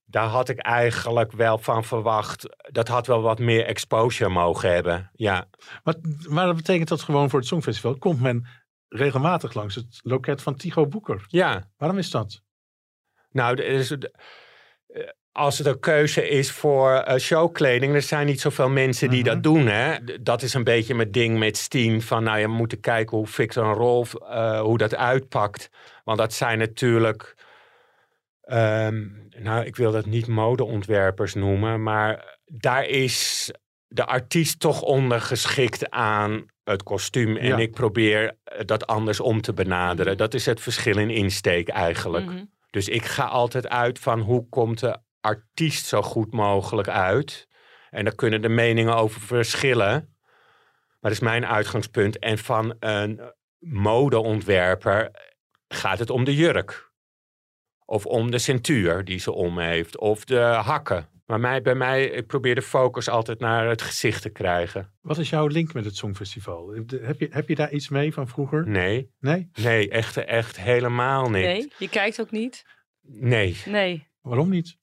[0.05, 2.55] daar had ik eigenlijk wel van verwacht.
[2.71, 5.09] Dat had wel wat meer exposure mogen hebben.
[5.13, 5.45] Ja,
[5.83, 5.95] Maar,
[6.29, 8.47] maar dat betekent dat gewoon voor het Songfestival komt men
[8.88, 11.25] regelmatig langs het loket van Tycho Boeker.
[11.27, 11.71] ja.
[11.77, 12.41] Waarom is dat?
[13.31, 13.99] Nou, er is, eh,
[15.33, 19.29] als het een keuze is voor eh, showkleding, er zijn niet zoveel mensen die Mhm.
[19.33, 19.67] dat doen.
[19.67, 19.95] Hè?
[20.21, 22.01] Dat is een beetje mijn ding met Steen.
[22.01, 25.69] Van nou, je moet moeten kijken hoe Victor en Rolf, eh, hoe dat uitpakt.
[26.03, 27.35] Want dat zijn natuurlijk,
[28.41, 29.03] ehm,
[29.39, 33.51] nou, ik wil dat niet modeontwerpers noemen, maar daar is
[33.87, 37.37] de artiest toch ondergeschikt aan het kostuum.
[37.37, 37.57] En Ja.
[37.57, 40.17] ik probeer dat anders om te benaderen.
[40.17, 42.25] Dat is het verschil in insteek eigenlijk.
[42.25, 42.43] Mhm.
[42.69, 47.47] Dus ik ga altijd uit van hoe komt de artiest zo goed mogelijk uit.
[47.89, 49.91] En daar kunnen de meningen over verschillen.
[49.91, 52.19] Maar dat is mijn uitgangspunt.
[52.19, 55.12] En van een modeontwerper
[55.67, 56.91] gaat het om de jurk.
[57.86, 59.97] Of om de centuur die ze om heeft.
[59.97, 61.07] Of de hakken.
[61.25, 64.93] Maar mij, bij mij, ik probeer de focus altijd naar het gezicht te krijgen.
[65.01, 66.73] Wat is jouw link met het Songfestival?
[67.01, 68.67] Heb je, heb je daar iets mee van vroeger?
[68.67, 69.49] Nee, Nee?
[69.53, 71.43] nee, echt, echt helemaal niet.
[71.43, 72.65] Nee, je kijkt ook niet?
[73.01, 73.57] nee.
[73.65, 74.07] Nee.
[74.21, 74.77] Waarom niet?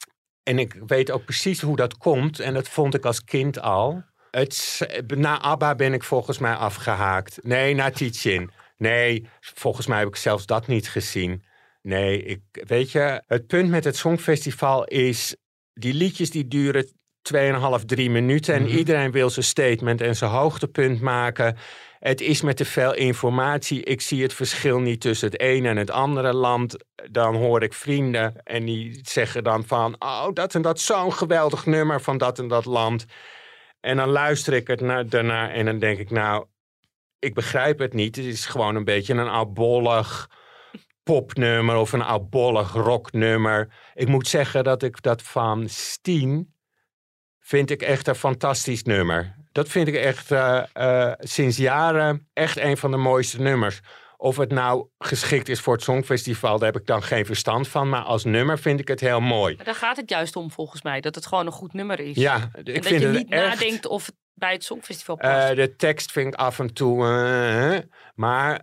[0.51, 2.41] En ik weet ook precies hoe dat komt.
[2.41, 4.03] En dat vond ik als kind al.
[4.31, 7.39] Het, na ABBA ben ik volgens mij afgehaakt.
[7.43, 8.51] Nee, na Tietjin.
[8.77, 11.45] Nee, volgens mij heb ik zelfs dat niet gezien.
[11.83, 15.37] Nee, ik, weet je, het punt met het Songfestival is...
[15.73, 16.87] die liedjes die duren
[17.79, 18.55] 2,5, 3 minuten...
[18.55, 18.77] en Mhm.
[18.77, 21.57] iedereen wil zijn statement en zijn hoogtepunt maken...
[22.01, 23.83] Het is met te veel informatie.
[23.83, 26.77] Ik zie het verschil niet tussen het ene en het andere land.
[27.11, 29.97] Dan hoor ik vrienden en die zeggen dan van...
[29.99, 33.05] oh, dat en dat zo'n geweldig nummer van dat en dat land.
[33.81, 36.11] En dan luister ik het naar, daarnaar en dan denk ik...
[36.11, 36.47] nou,
[37.19, 38.17] ik begrijp het niet.
[38.17, 40.31] Het is gewoon een beetje een oudbollig
[41.03, 41.77] popnummer...
[41.77, 43.75] of een oudbollig rocknummer.
[43.95, 46.55] Ik moet zeggen dat ik dat van Steen...
[47.39, 49.40] vind ik echt een fantastisch nummer.
[49.53, 53.81] Dat vind ik echt eh, eh, sinds jaren echt een van de mooiste nummers.
[54.17, 57.89] Of het nou geschikt is voor het Songfestival, daar heb ik dan geen verstand van.
[57.89, 59.57] Maar als nummer vind ik het heel mooi.
[59.57, 61.01] Maar daar gaat het juist om volgens mij.
[61.01, 62.17] Dat het gewoon een goed nummer is.
[62.17, 63.49] Ja, en ik dat vind je het niet echt...
[63.49, 65.49] nadenkt of het bij het Songfestival past.
[65.49, 66.97] Eh, de tekst vind ik af en toe...
[68.15, 68.61] maar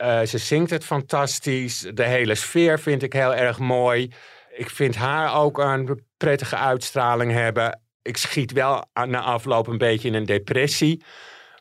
[0.00, 1.86] ze zingt het fantastisch.
[1.94, 4.12] De hele sfeer vind ik heel erg mooi.
[4.56, 7.80] Ik vind haar ook een prettige uitstraling hebben.
[8.10, 11.02] Ik schiet wel aan de afloop een beetje in een depressie.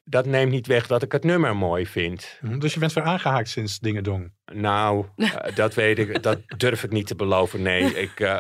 [0.03, 2.37] dat neemt niet weg dat ik het nummer mooi vind.
[2.39, 4.31] Hm, Dus je bent weer aangehaakt sinds Dingedong.
[4.45, 7.61] Nou, eh, dat weet ik, dat durf ik niet te beloven.
[7.61, 8.39] Nee, ik, eh,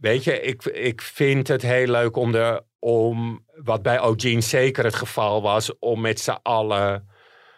[0.00, 4.84] weet je, ik, ik vind het heel leuk om, de, om, wat bij O'Gene zeker
[4.84, 7.08] het geval was, om met z'n allen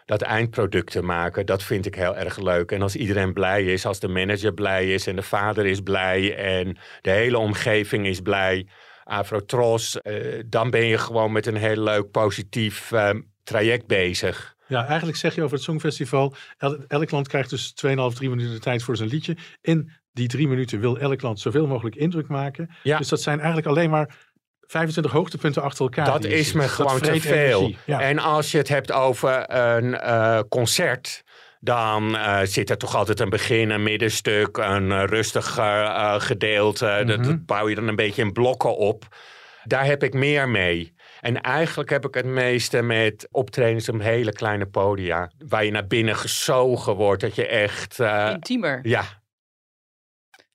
[0.05, 1.45] dat eindproduct te maken.
[1.45, 2.71] Dat vind ik heel erg leuk.
[2.71, 6.35] En als iedereen blij is, als de manager blij is en de vader is blij
[6.35, 8.67] en de hele omgeving is blij,
[9.03, 13.09] Afrotros, eh, dan ben je gewoon met een heel leuk, positief eh,
[13.43, 14.55] traject bezig.
[14.67, 18.51] Ja, eigenlijk zeg je over het Songfestival, el- elk land krijgt dus 2,5, 3 minuten
[18.53, 19.37] de tijd voor zijn liedje.
[19.61, 22.69] In die drie minuten wil elk land zoveel mogelijk indruk maken.
[22.83, 22.97] Ja.
[22.97, 24.15] Dus dat zijn eigenlijk alleen maar
[24.61, 26.05] 25 hoogtepunten achter elkaar.
[26.05, 27.73] Dat is me gewoon te veel.
[27.85, 28.01] Ja.
[28.01, 31.22] En als je het hebt over een eh, concert,
[31.63, 37.03] dan eh, zit er toch altijd een begin, een middenstuk, een eh, rustig eh, gedeelte.
[37.05, 37.27] dat, Mhm.
[37.27, 39.05] dat bouw je dan een beetje in blokken op.
[39.63, 40.93] Daar heb ik meer mee.
[41.19, 45.31] En eigenlijk heb ik het meeste met optredens op hele kleine podia.
[45.47, 47.21] Waar je naar binnen gezogen wordt.
[47.21, 47.99] Dat je echt.
[47.99, 48.79] eh, Intiemer.
[48.83, 49.03] ja.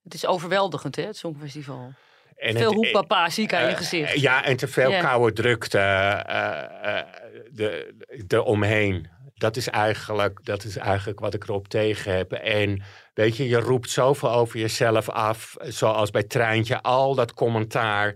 [0.02, 1.92] Het is overweldigend, hè, het Songfestival.
[2.36, 4.20] En Veel hoepapa zie ik aan je gezicht.
[4.20, 7.06] Ja, en te veel koude drukte eh, eh,
[7.50, 7.94] de,
[8.26, 9.08] de omheen.
[9.38, 12.32] Dat is, eigenlijk, dat is eigenlijk wat ik erop tegen heb.
[12.32, 12.82] En
[13.14, 15.56] weet je, je roept zoveel over jezelf af.
[15.60, 18.14] Zoals bij Treintje, al dat commentaar.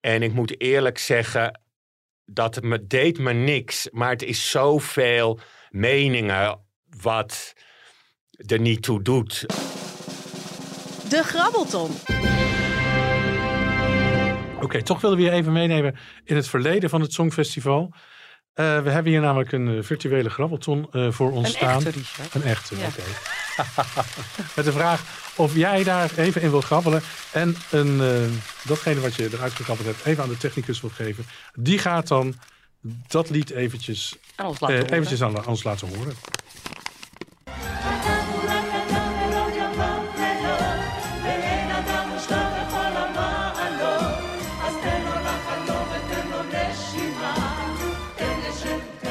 [0.00, 1.60] En ik moet eerlijk zeggen,
[2.24, 3.88] dat het me, deed me niks.
[3.90, 6.58] Maar het is zoveel meningen
[7.00, 7.54] wat
[8.46, 9.40] er niet toe doet.
[11.08, 11.90] De Grabbelton.
[14.60, 17.94] Oké, toch willen we je even meenemen in het verleden van het Songfestival.
[18.60, 21.76] Eh, we hebben hier namelijk een eh, virtuele grabbelton eh, voor ons Een staan.
[21.76, 22.34] echte, Richard.
[22.34, 22.86] Een echte, Ja.
[22.86, 23.02] oké.
[24.56, 25.02] Met de vraag
[25.34, 27.02] of jij daar even in wil grabbelen.
[27.32, 28.00] En een,
[28.62, 31.26] datgene wat je eruit gegrabbeld hebt, even aan de technicus wil geven.
[31.54, 32.34] Die gaat dan
[33.08, 34.92] dat lied eventjes, Aan ons laten horen.
[34.92, 36.14] eventjes aan ons laten horen.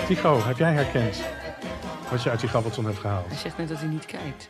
[0.10, 1.22] Tycho, heb jij herkend
[2.12, 3.28] wat je uit die grabbelton hebt gehaald?
[3.28, 4.50] Hij zegt net dat hij niet kijkt.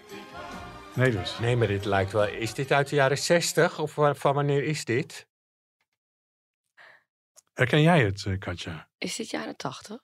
[0.95, 1.39] Nee dus.
[1.39, 2.27] Nee, maar dit lijkt wel.
[2.27, 5.27] Is dit uit de jaren 60 of wa- van wanneer is dit?
[7.53, 8.89] Herken jij het, eh, Katja?
[8.97, 9.97] Is dit jaren tachtig?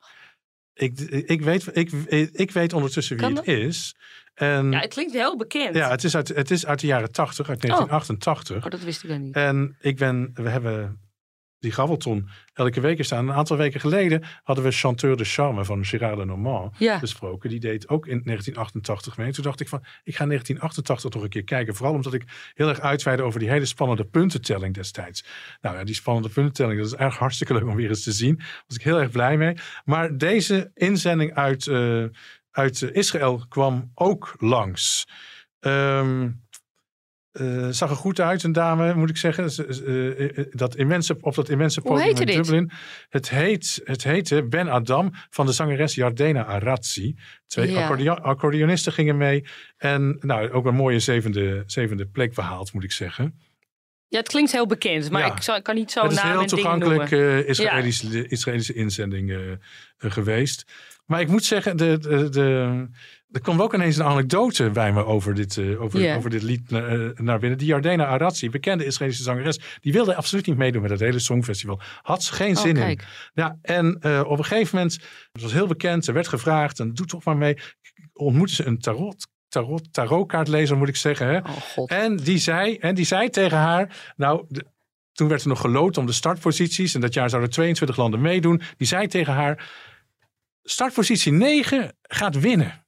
[0.73, 1.91] Ik, ik, weet, ik,
[2.31, 3.95] ik weet ondertussen wie Kan het is.
[4.33, 5.75] En Ja, het klinkt heel bekend.
[5.75, 8.65] Ja, het is uit, het is uit de jaren 80, uit 1988.
[8.65, 9.35] Oh, dat wist ik dan niet.
[9.35, 11.04] En ik ben, we hebben
[11.65, 13.27] die grabbelton elke week er staan.
[13.27, 16.99] Een aantal weken geleden hadden we Chanteur de Charme van Gérard Lenormand Ja.
[16.99, 17.49] besproken.
[17.49, 19.31] Die deed ook in 1988 mee.
[19.31, 21.75] Toen dacht ik van, ik ga 1988 nog een keer kijken.
[21.75, 22.23] Vooral omdat ik
[22.53, 25.25] heel erg uitweide over die hele spannende puntentelling destijds.
[25.61, 28.35] Nou ja, die spannende puntentelling, dat is echt hartstikke leuk om weer eens te zien.
[28.37, 29.55] Daar was ik heel erg blij mee.
[29.85, 32.03] Maar deze inzending uit, eh,
[32.51, 35.07] uit Israël kwam ook langs.
[35.59, 36.29] Ehm
[37.35, 39.51] eh, zag er goed uit, een dame, moet ik zeggen.
[39.51, 42.35] Ze- ze- eh, dat immense, op dat immense podium in dit?
[42.35, 42.71] Dublin.
[43.09, 47.15] Het, heet, het heette Ben Adam van de zangeres Jardena Arazzi.
[47.47, 47.81] Twee Ja.
[47.83, 49.45] accordeon- accordeonisten gingen mee.
[49.77, 53.39] En nou, ook een mooie zevende, zevende plek behaald, moet ik zeggen.
[54.07, 55.55] Ja, het klinkt heel bekend, maar Ja.
[55.57, 59.57] ik kan niet zo het is naam heel toegankelijk eh, Israëlische, Israëlische inzending
[59.97, 60.65] geweest.
[61.05, 62.87] Maar ik moet zeggen, de, de, de,
[63.31, 66.69] er kwam ook ineens een anekdote bij me over dit, eh, over, over dit lied
[66.69, 67.57] naar, eh, naar binnen.
[67.57, 71.81] Die Jardena Arazzi, bekende Israëlische zangeres, die wilde absoluut niet meedoen met het hele Songfestival.
[72.01, 72.99] Had ze geen Oh, zin in.
[73.33, 74.93] Ja, en eh, op een gegeven moment,
[75.31, 77.57] het was heel bekend, er werd gevraagd, en doe toch maar mee,
[78.13, 81.27] ontmoette ze een tarot, tarot, tarotkaartlezer, moet ik zeggen.
[81.27, 81.37] Hè?
[81.75, 81.91] Oh.
[81.91, 84.65] En die zei, en die zei tegen haar, nou, de-
[85.11, 86.93] toen werd er nog geloot om de startposities.
[86.95, 88.61] En dat jaar zouden 22 landen meedoen.
[88.77, 89.69] Die zei tegen haar,
[90.63, 92.84] startpositie 9 gaat winnen.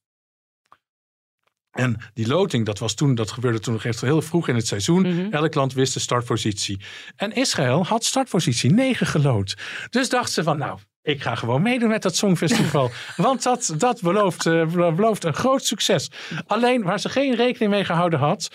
[1.77, 4.67] En die loting, dat, was toen, dat gebeurde toen nog echt heel vroeg in het
[4.67, 5.01] seizoen.
[5.01, 5.33] Mhm.
[5.33, 6.79] Elk land wist de startpositie.
[7.15, 9.57] En Israël had startpositie 9 geloot.
[9.89, 12.91] Dus dacht ze van, nou, ik ga gewoon meedoen met dat Songfestival.
[13.15, 16.11] want dat, dat belooft, eh, belooft een groot succes.
[16.47, 18.49] Alleen waar ze geen rekening mee gehouden had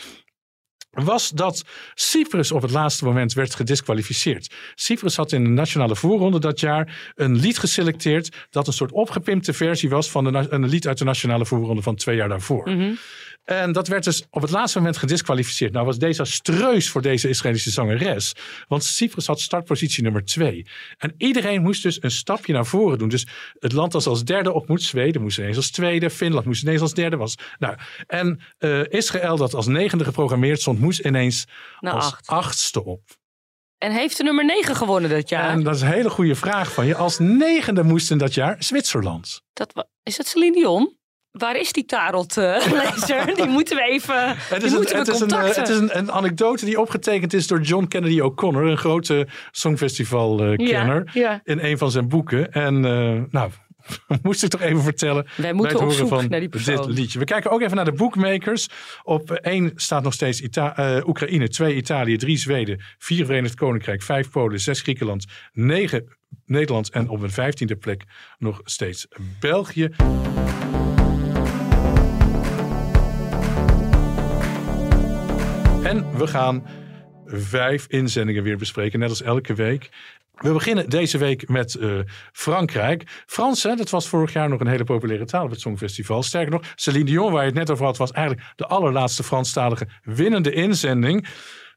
[0.92, 4.54] was dat Cyprus op het laatste moment werd gedisqualificeerd.
[4.74, 9.52] Cyprus had in de nationale voorronde dat jaar een lied geselecteerd dat een soort opgepimpte
[9.52, 12.70] versie was van een lied uit de nationale voorronde van twee jaar daarvoor.
[12.70, 12.92] Mhm.
[13.44, 15.72] En dat werd dus op het laatste moment gedisqualificeerd.
[15.72, 18.32] Nou was desastreus voor deze Israëlische zangeres.
[18.68, 20.66] Want Cyprus had startpositie nummer twee.
[20.98, 23.08] En iedereen moest dus een stapje naar voren doen.
[23.08, 23.26] Dus
[23.58, 24.82] het land dat als derde op moet.
[24.82, 26.10] Zweden moest ineens als tweede.
[26.10, 27.16] Finland moest ineens als derde.
[27.16, 27.76] Was, nou,
[28.06, 30.80] en eh, Israël dat als negende geprogrammeerd stond.
[30.80, 31.44] Moest ineens
[31.80, 32.26] Nou, als acht.
[32.26, 33.02] achtste op.
[33.78, 35.48] En heeft de nummer 9 gewonnen dat jaar?
[35.50, 36.94] En dat is een hele goede vraag van je.
[36.94, 39.42] Als negende moest in dat jaar Zwitserland.
[39.52, 40.96] Dat, is dat Celine Dion?
[41.32, 43.34] Waar is die tarotlezer?
[43.36, 45.62] die moeten we even Het die is, een, moeten het we is, een, eh, contacten.
[45.62, 51.10] het is een, een anekdote die opgetekend is door John Kennedy O'Connor, een grote songfestival-kenner,
[51.12, 51.40] ja, ja.
[51.44, 52.52] in een van zijn boeken.
[52.52, 53.50] En eh, nou,
[54.22, 56.48] moest ik toch even vertellen Wij moeten bij op het horen zoek van naar die
[56.48, 57.18] dit liedje.
[57.18, 58.68] We kijken ook even naar de bookmakers.
[59.02, 64.02] Op één staat nog steeds Ita eh, Oekraïne, twee Italië, drie Zweden, vier Verenigd Koninkrijk,
[64.02, 66.16] vijf Polen, zes Griekenland, negen
[66.46, 68.04] Nederland en op een vijftiende plek
[68.38, 69.06] nog steeds
[69.40, 69.90] België.
[75.92, 76.66] En we gaan
[77.26, 79.90] vijf inzendingen weer bespreken, net als elke week.
[80.34, 81.98] We beginnen deze week met eh,
[82.32, 83.22] Frankrijk.
[83.26, 86.22] Frans, hè, dat was vorig jaar nog een hele populaire taal op het Songfestival.
[86.22, 89.86] Sterker nog, Céline Dion, waar je het net over had, was eigenlijk de allerlaatste Franstalige
[90.02, 91.28] winnende inzending.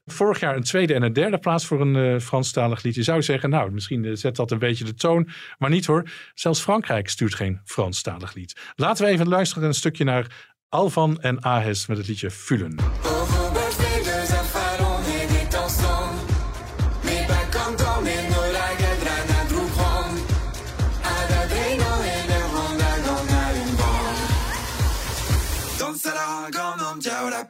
[0.06, 2.94] Vorig jaar een tweede en een derde plaats voor een eh, Franstalig lied.
[2.94, 5.28] Je zou zeggen, nou, misschien eh, zet dat een beetje de toon.
[5.58, 8.72] Maar niet hoor, zelfs Frankrijk stuurt geen Franstalig lied.
[8.76, 12.76] Laten we even luisteren een stukje naar Alvan en Ahes met het liedje Fulen.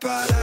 [0.00, 0.35] But.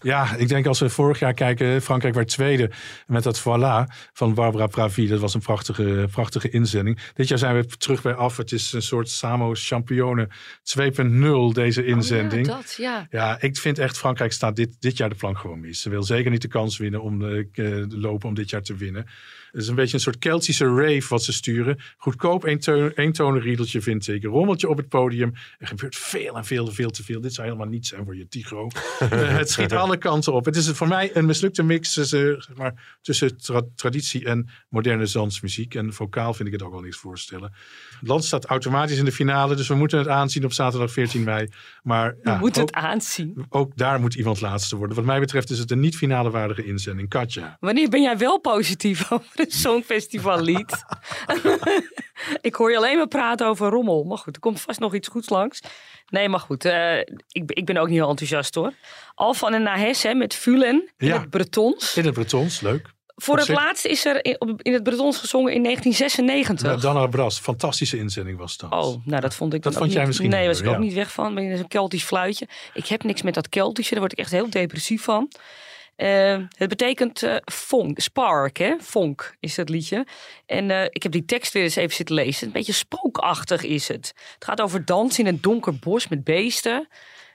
[0.00, 2.70] Ja, ik denk als we vorig jaar kijken, Frankrijk werd tweede
[3.06, 5.06] met dat Voilà van Barbara Pravi.
[5.06, 6.98] Dat was een prachtige, prachtige inzending.
[7.14, 8.36] Dit jaar zijn we terug bij af.
[8.36, 10.28] Het is een soort Samo Champione
[10.78, 12.48] 2.0 deze inzending.
[12.48, 13.06] Oh, ja, dat, ja.
[13.10, 15.80] Ja, ik vind echt Frankrijk staat dit, dit jaar de plank gewoon mis.
[15.80, 18.76] Ze wil zeker niet de kans winnen om eh, eh, lopen om dit jaar te
[18.76, 19.06] winnen.
[19.52, 21.78] Het is een beetje een soort Keltische rave wat ze sturen.
[21.96, 22.44] Goedkoop
[22.94, 24.22] eentonig riedeltje vind ik.
[24.24, 25.32] Een rommeltje op het podium.
[25.58, 27.20] Er gebeurt veel en veel, veel te veel.
[27.20, 28.68] Dit zou helemaal niet zijn voor je Tigro.
[28.98, 30.44] Eh, het schiet alle kanten op.
[30.44, 35.08] Het is voor mij een mislukte mix tussen, zeg maar, tussen tra- traditie en moderne
[35.12, 35.74] dansmuziek.
[35.74, 37.52] En vocaal vind ik het ook wel niks voorstellen.
[38.00, 41.24] Het land staat automatisch in de finale, dus we moeten het aanzien op zaterdag 14
[41.24, 41.48] mei.
[41.82, 43.46] Maar We ja, moeten ook, het aanzien.
[43.48, 44.96] ook daar moet iemand laatste worden.
[44.96, 47.08] Wat mij betreft is het een niet-finale waardige inzending.
[47.08, 47.56] Katja.
[47.60, 50.84] Wanneer ben jij wel positief over een songfestivallied?
[52.40, 54.04] ik hoor je alleen maar praten over rommel.
[54.04, 55.60] Maar goed, er komt vast nog iets goeds langs.
[56.08, 56.98] Nee, maar goed, eh,
[57.28, 58.72] ik, ben- ik ben ook niet heel enthousiast hoor.
[59.14, 61.20] Alvan en Nahes hè, met Fulen in Ja.
[61.20, 61.96] het Bretons.
[61.96, 62.96] In het Bretons, leuk.
[63.20, 66.70] Voor op het zich- laatst is er in, het Bretons gezongen in 1996.
[66.70, 68.72] Met Dana Bras, fantastische inzending was dat.
[68.72, 70.66] Oh, nou dat vond ik Dat dan vond ook jij niet, misschien Nee, was ik
[70.66, 71.34] ook niet weg van.
[71.34, 72.48] Ben een Keltisch fluitje.
[72.74, 75.30] Ik heb niks met dat Keltische, daar word ik echt heel depressief van.
[75.98, 78.74] Eh, het betekent funk, spark, hè?
[78.80, 80.06] Funk is dat liedje.
[80.46, 82.46] En eh, ik heb die tekst weer eens even zitten lezen.
[82.46, 84.12] Een beetje spookachtig is het.
[84.34, 86.88] Het gaat over dansen in een donker bos met beesten.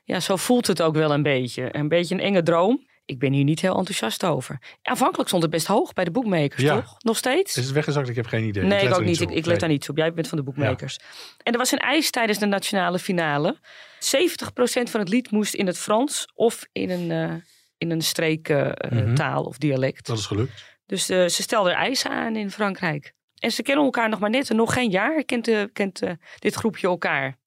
[0.04, 1.76] Ja, zo voelt het ook wel een beetje.
[1.76, 2.88] Een beetje een enge droom.
[3.06, 4.62] Ik ben hier niet heel enthousiast over.
[4.82, 6.76] Aanvankelijk stond het best hoog bij de boekmakers, Ja.
[6.76, 6.95] toch?
[6.99, 7.58] Nog steeds?
[7.58, 8.10] Is het weggezakt?
[8.10, 8.63] Ik heb geen idee.
[8.63, 9.21] Nee, ik ook niet.
[9.21, 9.58] Ik, ik let Nee.
[9.58, 9.97] daar niet op.
[9.97, 10.99] Jij bent van de boekmakers.
[11.43, 13.58] En er was een eis tijdens de nationale finale.
[13.99, 17.36] 70% van het lied moest in het Frans of in een, eh,
[17.84, 19.13] in een streektaal Mhm.
[19.15, 20.06] taal of dialect.
[20.06, 20.63] Dat is gelukt.
[20.86, 23.13] Dus eh, ze stelden eisen aan in Frankrijk.
[23.39, 24.50] En ze kennen elkaar nog maar net.
[24.50, 27.38] En nog geen jaar kent, eh, kent eh, dit groepje elkaar.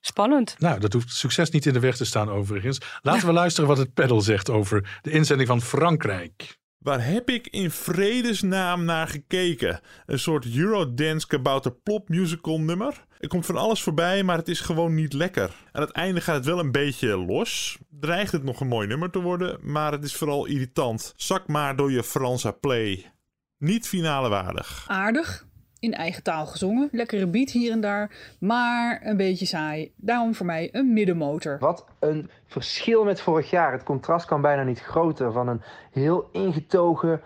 [0.00, 0.54] Spannend.
[0.58, 2.78] Nou, dat hoeft succes niet in de weg te staan overigens.
[3.02, 6.56] Laten we luisteren wat het pedal zegt over de inzending van Frankrijk.
[6.78, 9.80] Waar heb ik in vredesnaam naar gekeken?
[10.06, 13.06] Een soort Eurodance kabouter plop musical nummer?
[13.18, 15.50] Er komt van alles voorbij, maar het is gewoon niet lekker.
[15.72, 17.78] Aan het einde gaat het wel een beetje los.
[18.00, 21.12] Dreigt het nog een mooi nummer te worden, maar het is vooral irritant.
[21.16, 23.12] Zak maar door je Fransa play.
[23.58, 24.84] Niet finale waardig.
[24.88, 25.46] aardig.
[25.78, 26.88] In eigen taal gezongen.
[26.92, 28.36] Lekkere beat hier en daar.
[28.40, 29.92] Maar een beetje saai.
[29.96, 31.56] Daarom voor mij een middenmotor.
[31.58, 33.72] Wat een verschil met vorig jaar.
[33.72, 35.32] Het contrast kan bijna niet groter.
[35.32, 37.20] Van een heel ingetogen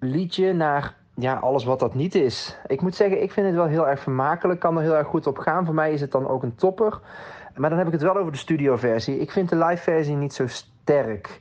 [0.00, 2.56] liedje naar ja, alles wat dat niet is.
[2.66, 4.60] Ik moet zeggen, ik vind het wel heel erg vermakelijk.
[4.60, 5.64] Kan er heel erg goed op gaan.
[5.64, 7.00] Voor mij is het dan ook een topper.
[7.56, 9.18] Maar dan heb ik het wel over de studioversie.
[9.18, 11.38] Ik vind de live versie niet zo sterk.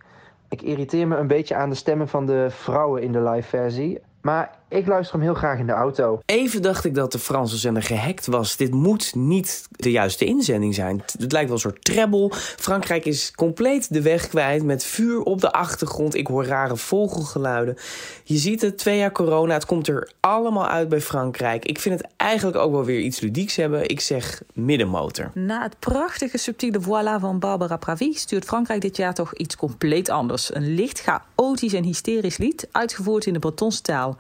[0.50, 4.00] Ik irriteer me een beetje aan de stemmen van de vrouwen in de live versie.
[4.22, 6.20] Maar ik luister hem heel graag in de auto.
[6.26, 8.58] Even dacht ik dat de Franse zender gehackt was.
[8.58, 11.04] Dit moet niet de juiste inzending zijn.
[11.20, 12.32] Het lijkt wel een soort treble.
[12.58, 16.16] Frankrijk is compleet de weg kwijt met vuur op de achtergrond.
[16.16, 17.78] Ik hoor rare vogelgeluiden.
[18.24, 19.54] Je ziet het, twee jaar corona.
[19.54, 21.66] Het komt er allemaal uit bij Frankrijk.
[21.66, 23.90] Ik vind het eigenlijk ook wel weer iets ludieks hebben.
[23.90, 25.32] Ik zeg middenmotor.
[25.34, 30.10] Na het prachtige subtiele voilà van Barbara Pravi stuurt Frankrijk dit jaar toch iets compleet
[30.10, 30.56] anders.
[30.56, 34.18] Een licht chaotisch en hysterisch lied, uitgevoerd in de Bretonse taal.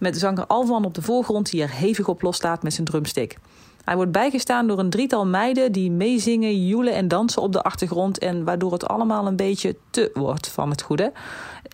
[0.00, 3.38] Met zanger Alvan op de voorgrond die er hevig op losstaat met zijn drumstick.
[3.84, 8.18] Hij wordt bijgestaan door een drietal meiden die meezingen, joelen en dansen op de achtergrond.
[8.18, 11.12] En waardoor het allemaal een beetje te wordt van het goede.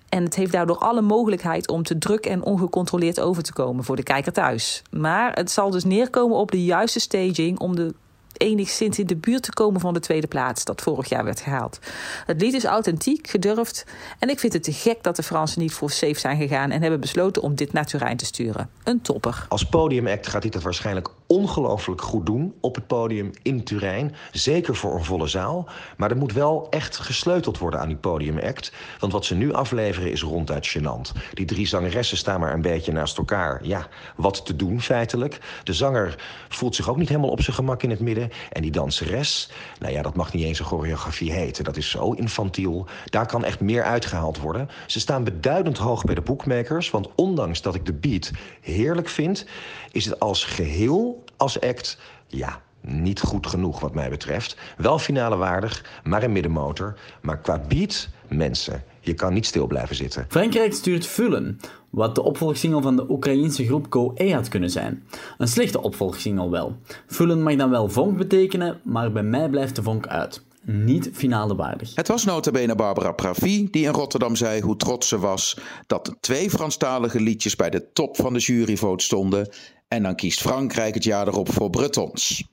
[0.09, 3.97] En het heeft daardoor alle mogelijkheid om te druk en ongecontroleerd over te komen voor
[3.97, 4.83] de kijker thuis.
[4.91, 7.95] Maar het zal dus neerkomen op de juiste staging om de
[8.39, 11.79] enigszins in de buurt te komen van de tweede plaats dat vorig jaar werd gehaald.
[12.27, 13.85] Het lied is authentiek, gedurfd
[14.19, 16.81] en ik vind het te gek dat de Fransen niet voor safe zijn gegaan en
[16.81, 18.71] hebben besloten om dit naar Turijn te sturen.
[18.85, 19.47] Een topper.
[19.49, 24.15] Als podiumact gaat hij dat waarschijnlijk ongelooflijk goed doen op het podium in Turijn.
[24.33, 25.69] Zeker voor een volle zaal.
[25.97, 28.73] Maar er moet wel echt gesleuteld worden aan die podiumact.
[28.99, 31.33] Want wat ze nu afleveren is ronduit gênant.
[31.33, 33.61] Die drie zangeressen staan maar een beetje naast elkaar.
[33.65, 35.39] Ja, wat te doen feitelijk.
[35.65, 38.31] De zanger voelt zich ook niet helemaal op zijn gemak in het midden.
[38.53, 41.65] En die danseres, nou ja, dat mag niet eens een choreografie heten.
[41.65, 42.87] Dat is zo infantiel.
[43.05, 44.69] Daar kan echt meer uitgehaald worden.
[44.87, 46.91] Ze staan beduidend hoog bij de bookmakers.
[46.91, 49.47] Want ondanks dat ik de beat heerlijk vind...
[49.93, 54.57] is het als geheel, als act, ja, niet goed genoeg wat mij betreft.
[54.77, 56.99] Wel finale waardig, maar een middenmotor.
[57.23, 60.27] Maar qua beat, mensen, je kan niet stil blijven zitten.
[60.29, 61.61] Frankrijk stuurt Vullen,
[61.91, 65.05] wat de opvolgsingle van de Oekraïense groep Go E had kunnen zijn.
[65.39, 66.77] Een slechte opvolgsingle wel.
[67.07, 70.45] Vullen mag dan wel vonk betekenen, maar bij mij blijft de vonk uit.
[70.69, 71.95] Niet finale waardig.
[71.95, 76.17] Het was nota bene Barbara Pravi die in Rotterdam zei hoe trots ze was dat
[76.21, 79.49] twee Franstalige liedjes bij de top van de juryvote stonden.
[79.89, 82.45] En dan kiest Frankrijk het jaar erop voor Bretons.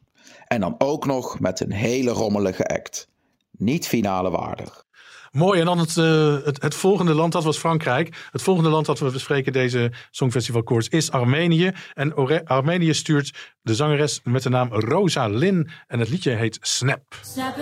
[0.48, 3.08] En dan ook nog met een hele rommelige act.
[3.52, 4.86] Niet finale waardig.
[5.32, 8.28] Mooi, en dan het, uh, het, het, volgende land, dat was Frankrijk.
[8.32, 11.72] Het volgende land dat we bespreken deze Songfestival Koers is Armenië.
[11.94, 15.70] En Armenië stuurt de zangeres met de naam Rosa Lin.
[15.88, 17.20] En het liedje heet Snap.
[17.22, 17.58] Snap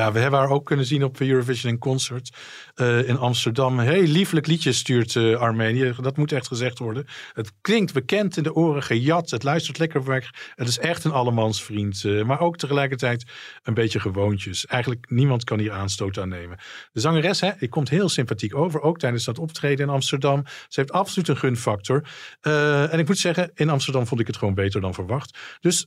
[0.00, 2.36] Ja, we hebben haar ook kunnen zien op Eurovision in Concert
[2.76, 3.78] uh, in Amsterdam.
[3.78, 5.94] Een heel lieflijk liedje stuurt uh, Armenië.
[6.00, 7.06] Dat moet echt gezegd worden.
[7.32, 9.30] Het klinkt bekend in de oren, gejat.
[9.30, 10.30] Het luistert lekker weg.
[10.54, 12.02] Het is echt een allemansvriend.
[12.04, 13.24] Uh, maar ook tegelijkertijd
[13.62, 14.66] een beetje gewoontjes.
[14.66, 16.58] Eigenlijk niemand kan hier aanstoot aan nemen.
[16.92, 18.80] De zangeres, hè, die komt heel sympathiek over.
[18.80, 20.42] Ook tijdens dat optreden in Amsterdam.
[20.46, 22.08] Ze heeft absoluut een gunfactor.
[22.40, 25.38] en ik moet zeggen, in Amsterdam vond ik het gewoon beter dan verwacht.
[25.60, 25.84] Dus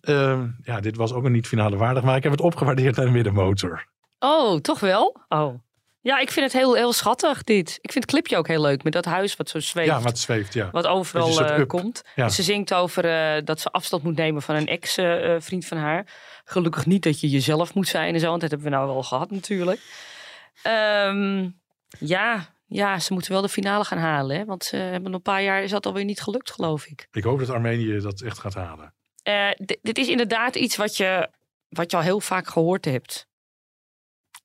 [0.64, 2.04] ja, dit was ook een niet finale waardig.
[2.04, 3.92] Maar ik heb het opgewaardeerd naar de middenmotor.
[4.24, 5.22] Oh, toch wel?
[5.30, 5.54] Oh.
[6.02, 7.78] Ja, ik vind het heel, heel schattig, dit.
[7.82, 9.90] Ik vind het clipje ook heel leuk, met dat huis wat zo zweeft.
[9.90, 10.70] Ja, wat zweeft, ja.
[10.72, 12.04] Wat overal uh, komt.
[12.16, 12.30] Ja.
[12.30, 16.08] Ze zingt over uh, dat ze afstand moet nemen van een ex-vriend uh, van haar.
[16.46, 19.04] Gelukkig niet dat je jezelf moet zijn en zo, want dat hebben we nou wel
[19.04, 19.80] gehad natuurlijk.
[21.08, 21.60] Um,
[22.00, 24.46] ja, ja, ze moeten wel de finale gaan halen, hè?
[24.46, 27.08] want ze hebben een paar jaar is dat alweer niet gelukt, geloof ik.
[27.12, 28.94] Ik hoop dat Armenië dat echt gaat halen.
[29.82, 31.30] dit is inderdaad iets wat je,
[31.70, 33.32] wat je al heel vaak gehoord hebt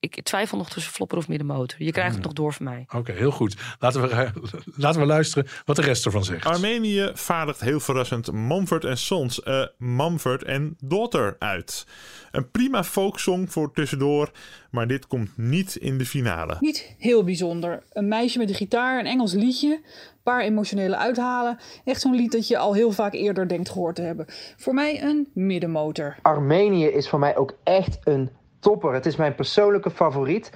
[0.01, 1.83] ik twijfel nog tussen flopper of middenmotor.
[1.83, 2.87] Je krijgt het nog door van mij.
[2.95, 3.57] Oké, heel goed.
[3.79, 4.31] Laten we,
[4.77, 6.45] laten we luisteren wat de rest ervan zegt.
[6.45, 11.87] Armenië vaardigt heel verrassend Mumford Sons, uh, Mumford en Daughter uit.
[12.31, 14.31] Een prima folksong voor tussendoor,
[14.71, 16.57] maar dit komt niet in de finale.
[16.61, 17.83] Niet heel bijzonder.
[17.93, 21.59] Een meisje met een gitaar, een Engels liedje, een paar emotionele uithalen.
[21.85, 24.27] Echt zo'n lied dat je al heel vaak eerder denkt gehoord te hebben.
[24.57, 26.17] Voor mij een middenmotor.
[26.23, 28.93] Armenië is voor mij ook echt een topper.
[28.93, 30.53] Het is mijn persoonlijke favoriet.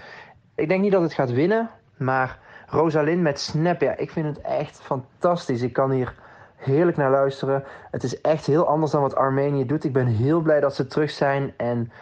[0.54, 4.40] Ik denk niet dat het gaat winnen, maar Rosalind met Snap, ja, ik vind het
[4.40, 5.62] echt fantastisch.
[5.62, 6.14] Ik kan hier
[6.56, 7.64] heerlijk naar luisteren.
[7.90, 9.84] Het is echt heel anders dan wat Armenië doet.
[9.84, 11.92] Ik ben heel blij dat ze terug zijn en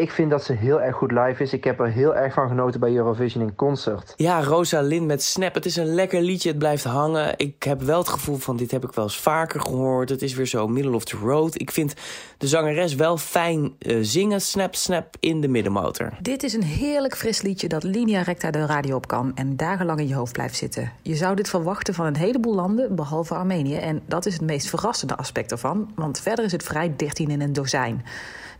[0.00, 1.52] ik vind dat ze heel erg goed live is.
[1.52, 4.12] Ik heb er heel erg van genoten bij Eurovision in concert.
[4.16, 5.54] Ja, Rosalind met Snap.
[5.54, 6.48] Het is een lekker liedje.
[6.48, 7.34] Het blijft hangen.
[7.36, 10.08] Ik heb wel het gevoel van dit heb ik wel eens vaker gehoord.
[10.08, 11.60] Het is weer zo middle of the road.
[11.60, 11.94] Ik vind
[12.38, 14.40] de zangeres wel fijn uh, zingen.
[14.40, 16.12] Snap, snap in de middenmotor.
[16.20, 20.00] Dit is een heerlijk fris liedje dat linea recta de radio op kan en dagenlang
[20.00, 20.92] in je hoofd blijft zitten.
[21.02, 23.76] Je zou dit verwachten van een heleboel landen, behalve Armenië.
[23.76, 27.40] En dat is het meest verrassende aspect ervan, want verder is het vrij 13 in
[27.40, 28.04] een dozijn.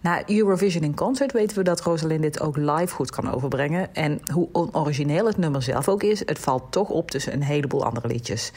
[0.00, 3.94] Na Eurovision in Concert weten we dat Rosalind dit ook live goed kan overbrengen.
[3.94, 7.84] En hoe onorigineel het nummer zelf ook is, het valt toch op tussen een heleboel
[7.84, 8.52] andere liedjes.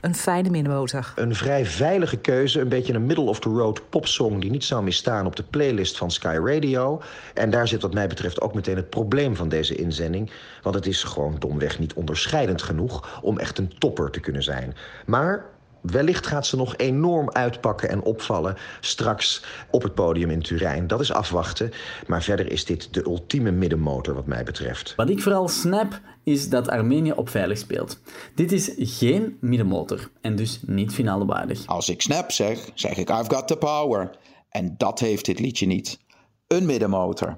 [0.00, 1.12] Een fijne middenmotor.
[1.16, 4.40] Een vrij veilige keuze, een beetje een middle-of-the-road popsong...
[4.40, 7.00] die niet zou misstaan op de playlist van Sky Radio.
[7.34, 10.30] En daar zit wat mij betreft ook meteen het probleem van deze inzending.
[10.62, 13.20] Want het is gewoon domweg niet onderscheidend genoeg...
[13.22, 14.76] om echt een topper te kunnen zijn.
[15.06, 15.44] Maar
[15.90, 20.86] wellicht gaat ze nog enorm uitpakken en opvallen straks op het podium in Turijn.
[20.86, 21.70] Dat is afwachten.
[22.06, 24.94] Maar verder is dit de ultieme middenmotor wat mij betreft.
[24.96, 28.00] Wat ik vooral snap is dat Armenië op veilig speelt.
[28.34, 31.66] Dit is geen middenmotor en dus niet finale waardig.
[31.66, 34.10] Als ik snap zeg, zeg ik I've got the power.
[34.48, 35.98] En dat heeft dit liedje niet.
[36.46, 37.36] Een middenmotor.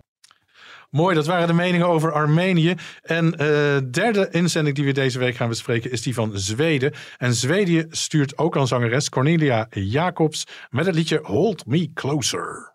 [0.90, 2.74] Mooi, dat waren de meningen over Armenië.
[3.02, 6.92] En de derde inzending die we deze week gaan bespreken is die van Zweden.
[7.18, 12.74] En Zweden stuurt ook aan zangeres Cornelia Jacobs met het liedje Hold Me Closer.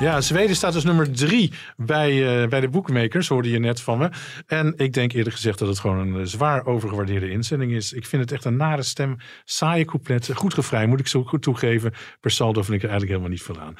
[0.00, 3.98] Ja, Zweden staat dus nummer drie bij, eh, bij de boekmakers, hoorde je net van
[3.98, 4.10] me.
[4.46, 7.92] En ik denk eerder gezegd dat het gewoon een eh, zwaar overgewaardeerde inzending is.
[7.92, 11.42] Ik vind het echt een nare stem, saaie coupletten, goed gefrij, moet ik zo goed
[11.42, 11.92] toegeven.
[12.20, 13.76] Per saldo vind ik er eigenlijk helemaal niet veel aan.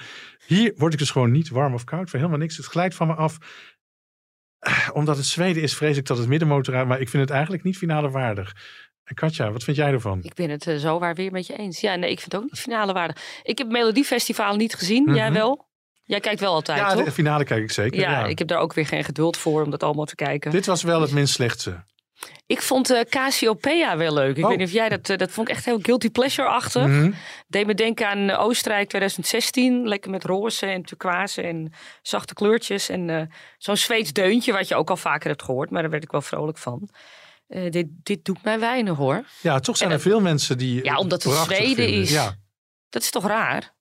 [0.47, 2.57] Hier word ik dus gewoon niet warm of koud, voor helemaal niks.
[2.57, 3.39] Het glijdt van me af.
[4.59, 7.33] Eh, Omdat het Zweden is, vrees ik dat het middenmotor uit, maar ik vind het
[7.33, 8.57] eigenlijk niet finale waardig.
[9.05, 10.19] En Katja, wat vind jij ervan?
[10.23, 11.81] Ik ben het eh, zo waar weer met je eens.
[11.81, 13.41] Ja, nee, ik vind het ook niet finale waardig.
[13.43, 15.15] Ik heb Melodiefestival niet gezien.
[15.15, 15.39] Jij Mhm.
[15.39, 15.73] wel?
[16.05, 17.05] Jij kijkt wel altijd, Ja, toch?
[17.05, 18.01] de finale kijk ik zeker.
[18.01, 18.25] ja, ja.
[18.27, 20.51] ik heb daar ook weer geen geduld voor om dat allemaal te kijken.
[20.51, 21.85] Dit was wel het minst slechtste.
[22.47, 24.37] Ik vond eh Cassiopeia wel leuk.
[24.37, 24.49] Ik Oh.
[24.49, 25.09] weet niet of jij dat...
[25.09, 26.87] eh, dat vond ik echt heel guilty pleasure-achtig.
[26.87, 27.13] Mhm.
[27.49, 29.89] Deed me denken aan eh, Oostenrijk 2016.
[29.89, 32.89] Lekker met roze en turquoise en zachte kleurtjes.
[32.89, 35.71] En zo'n Zweeds deuntje, wat je ook al vaker hebt gehoord.
[35.71, 36.89] Maar daar werd ik wel vrolijk van.
[37.47, 39.25] Dit, dit doet mij weinig, hoor.
[39.41, 40.85] Ja, toch zijn er veel mensen die.
[40.85, 42.11] Ja, omdat het Zweden is.
[42.11, 42.35] Ja.
[42.89, 43.74] Dat is toch raar?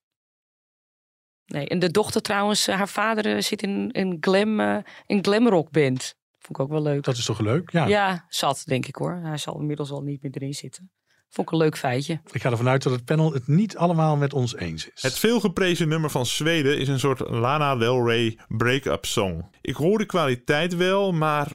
[1.54, 5.24] Nee, en de dochter trouwens, eh, haar vader eh, zit in een glam, eh, in
[5.24, 6.16] glamrock band.
[6.40, 7.04] Vond ik ook wel leuk.
[7.04, 7.72] Dat is toch leuk?
[7.72, 7.86] Ja.
[7.86, 8.26] Ja.
[8.30, 9.20] zat denk ik hoor.
[9.24, 10.92] Hij zal inmiddels al niet meer erin zitten.
[11.30, 12.22] Vond ik een leuk feitje.
[12.32, 15.02] Ik ga ervan uit dat het panel het niet allemaal met ons eens is.
[15.02, 19.50] Het veelgeprezen nummer van Zweden is een soort Lana Del Rey break-up song.
[19.62, 21.52] Ik hoor de kwaliteit wel, maar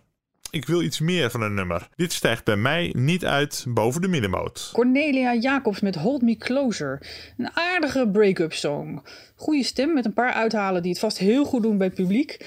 [0.51, 1.88] ik wil iets meer van een nummer.
[1.96, 4.70] Dit stijgt bij mij niet uit boven de middenmoot.
[4.72, 7.01] Cornelia Jacobs met Hold Me Closer.
[7.36, 9.03] Een aardige break-up song.
[9.36, 12.46] Goede stem met een paar uithalen die het vast heel goed doen bij het publiek.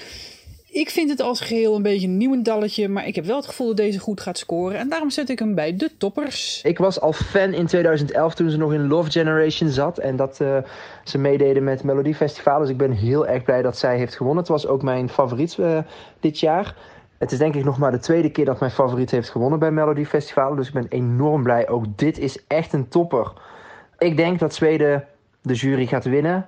[0.70, 3.66] Ik vind het als geheel een beetje een nieuwendalletje, maar ik heb wel het gevoel
[3.66, 4.78] dat deze goed gaat scoren.
[4.78, 6.60] En daarom zet ik hem bij de toppers.
[6.62, 9.98] Ik was al fan in 2011 toen ze nog in Love Generation zat.
[9.98, 10.56] En dat eh,
[11.04, 12.60] ze meededen met Melodie Festival.
[12.60, 14.42] Dus ik ben heel erg blij dat zij heeft gewonnen.
[14.42, 15.78] Het was ook mijn favoriet eh,
[16.20, 16.74] dit jaar.
[17.22, 19.70] Het is denk ik nog maar de tweede keer dat mijn favoriet heeft gewonnen bij
[19.70, 20.54] Melodie Festival.
[20.54, 21.68] Dus ik ben enorm blij.
[21.68, 23.32] Ook dit is echt een topper.
[23.98, 25.04] Ik denk dat Zweden
[25.42, 26.46] de jury gaat winnen.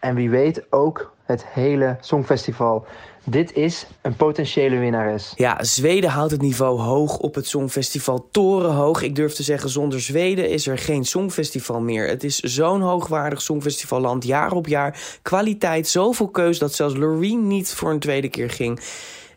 [0.00, 2.86] En wie weet ook het hele Songfestival.
[3.24, 5.32] Dit is een potentiële winnares.
[5.36, 9.02] Ja, Zweden houdt het niveau hoog op het Songfestival torenhoog.
[9.02, 12.08] Ik durf te zeggen, zonder Zweden is er geen Songfestival meer.
[12.08, 15.18] Het is zo'n hoogwaardig Songfestivalland, jaar op jaar.
[15.22, 18.80] Kwaliteit, zoveel keus dat zelfs Loreen niet voor een tweede keer ging.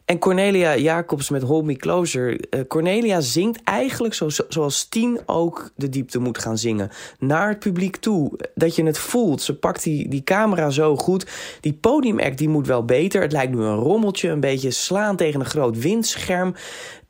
[0.10, 2.40] En Cornelia Jacobs met Hold Me Closer.
[2.50, 6.90] Eh, Cornelia zingt eigenlijk zo, zo- zoals Tien ook de diepte moet gaan zingen.
[7.20, 8.32] Naar het publiek toe.
[8.56, 9.42] Dat je het voelt.
[9.42, 11.26] Ze pakt die, die camera zo goed.
[11.62, 13.22] Die podiumact die moet wel beter.
[13.22, 14.30] Het lijkt nu een rommeltje.
[14.30, 16.56] Een beetje slaan tegen een groot windscherm.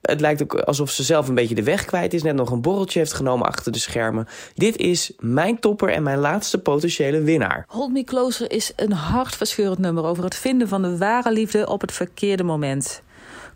[0.01, 2.23] Het lijkt ook alsof ze zelf een beetje de weg kwijt is.
[2.23, 4.27] Net nog een borreltje heeft genomen achter de schermen.
[4.53, 7.65] Dit is mijn topper en mijn laatste potentiële winnaar.
[7.67, 11.81] Hold Me Closer is een hartverscheurend nummer over het vinden van de ware liefde op
[11.81, 13.01] het verkeerde moment.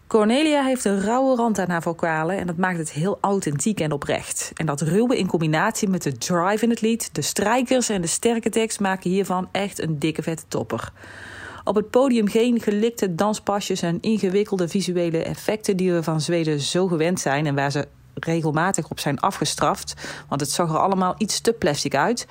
[0.07, 3.91] Cornelia heeft een rauwe rand aan haar vocalen en dat maakt het heel authentiek en
[3.91, 4.51] oprecht.
[4.53, 8.07] En dat ruwe in combinatie met de drive in het lied, de strijkers en de
[8.07, 10.91] sterke tekst maken hiervan echt een dikke vette topper.
[11.63, 16.87] Op het podium geen gelikte danspasjes en ingewikkelde visuele effecten die we van Zweden zo
[16.87, 19.93] gewend zijn en waar ze regelmatig op zijn afgestraft,
[20.29, 22.27] want het zag er allemaal iets te plastic uit.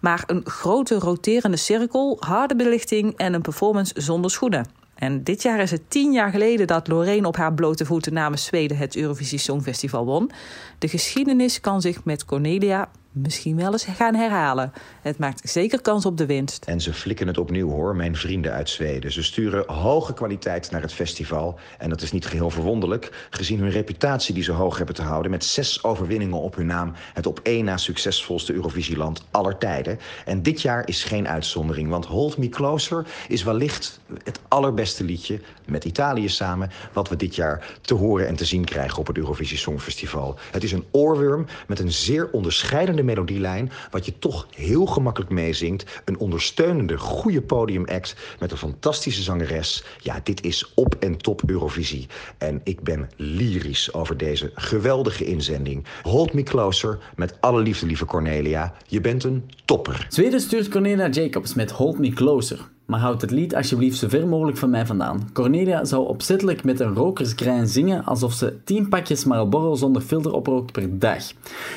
[0.00, 4.66] Maar een grote roterende cirkel, harde belichting en een performance zonder schoenen.
[4.94, 8.44] En dit jaar is het tien jaar geleden dat Loreen op haar blote voeten namens
[8.44, 10.30] Zweden het Eurovisie Songfestival won.
[10.78, 14.72] De geschiedenis kan zich met Cornelia misschien wel eens gaan herhalen.
[15.02, 16.64] Het maakt zeker kans op de winst.
[16.64, 19.12] En ze flikken het opnieuw hoor, mijn vrienden uit Zweden.
[19.12, 21.58] Ze sturen hoge kwaliteit naar het festival.
[21.78, 25.30] En dat is niet geheel verwonderlijk, gezien hun reputatie die ze hoog hebben te houden.
[25.30, 26.92] Met zes overwinningen op hun naam.
[27.14, 29.98] Het op één na succesvolste Eurovisieland aller tijden.
[30.24, 35.40] En dit jaar is geen uitzondering, want Hold Me Closer is wellicht het allerbeste liedje
[35.64, 36.70] met Italië samen.
[36.92, 40.38] wat we dit jaar te horen en te zien krijgen op het Eurovisie Songfestival.
[40.50, 46.00] Het is een oorworm met een zeer onderscheidende melodielijn, wat je toch heel gemakkelijk meezingt.
[46.04, 49.84] Een ondersteunende, goede podiumact met een fantastische zangeres.
[49.98, 52.06] Ja, dit is op en top Eurovisie.
[52.38, 55.84] En ik ben lyrisch over deze geweldige inzending.
[56.02, 58.74] Hold Me Closer, met alle liefde, lieve Cornelia.
[58.86, 60.06] Je bent een topper.
[60.08, 62.74] Zweden stuurt Cornelia Jacobs met Hold Me Closer.
[62.86, 65.30] Maar houd het lied alsjeblieft zo ver mogelijk van mij vandaan.
[65.32, 70.72] Cornelia zou opzettelijk met een rokersgrein zingen alsof ze 10 pakjes Marlboro zonder filter oprookt
[70.72, 71.24] per dag.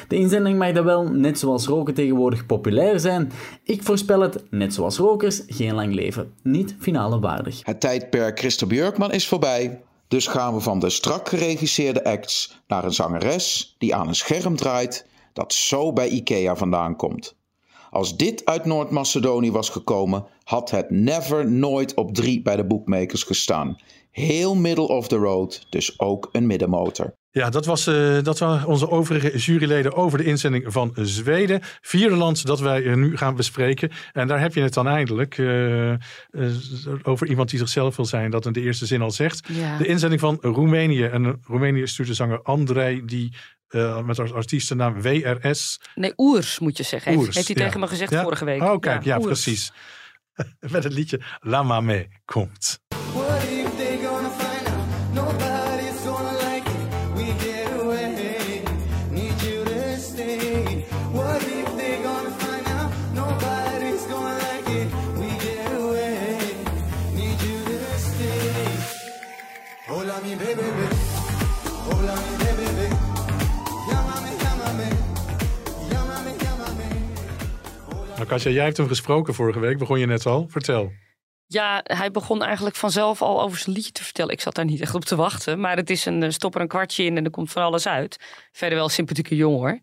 [0.07, 3.31] De inzending mag dan wel, net zoals roken tegenwoordig, populair zijn.
[3.63, 6.33] Ik voorspel het, net zoals rokers, geen lang leven.
[6.43, 7.61] Niet finale waardig.
[7.63, 9.81] Het tijdperk Christa Björkman is voorbij.
[10.07, 14.55] Dus gaan we van de strak geregisseerde acts naar een zangeres die aan een scherm
[14.55, 17.35] draait dat zo bij IKEA vandaan komt.
[17.89, 23.23] Als dit uit Noord-Macedonië was gekomen, had het never nooit op drie bij de bookmakers
[23.23, 23.77] gestaan.
[24.11, 27.17] Heel middle of the road, dus ook een middenmotor.
[27.31, 31.59] Ja, dat, was, uh, dat waren onze overige juryleden over de inzending van Zweden.
[31.81, 33.91] Vierde land dat wij nu gaan bespreken.
[34.11, 35.93] En daar heb je het dan eindelijk uh,
[37.03, 38.31] over iemand die zichzelf wil zijn.
[38.31, 39.47] Dat in de eerste zin al zegt.
[39.47, 39.77] Ja.
[39.77, 41.03] De inzending van Roemenië.
[41.03, 43.33] En Roemenië stuurt de zanger Andrei die
[44.05, 45.79] met als artiestennaam WRS.
[45.95, 47.11] Nee, Oers moet je zeggen.
[47.11, 47.63] Oers, heeft, heeft hij ja.
[47.63, 48.23] tegen me gezegd Ja?
[48.23, 48.61] vorige week.
[48.61, 49.25] Oh, kijk, ja, Oers.
[49.25, 49.71] precies.
[50.71, 52.79] Met het liedje La Mame komt.
[78.29, 79.77] Katja, jij hebt hem gesproken vorige week.
[79.77, 80.47] Begon je net al.
[80.49, 80.91] Vertel.
[81.47, 84.33] Ja, hij begon eigenlijk vanzelf al over zijn liedje te vertellen.
[84.33, 85.59] Ik zat daar niet echt op te wachten.
[85.59, 87.87] Maar het is een eh, stop er een kwartje in en er komt van alles
[87.87, 88.17] uit.
[88.51, 89.79] Verder wel een sympathieke jongen hoor.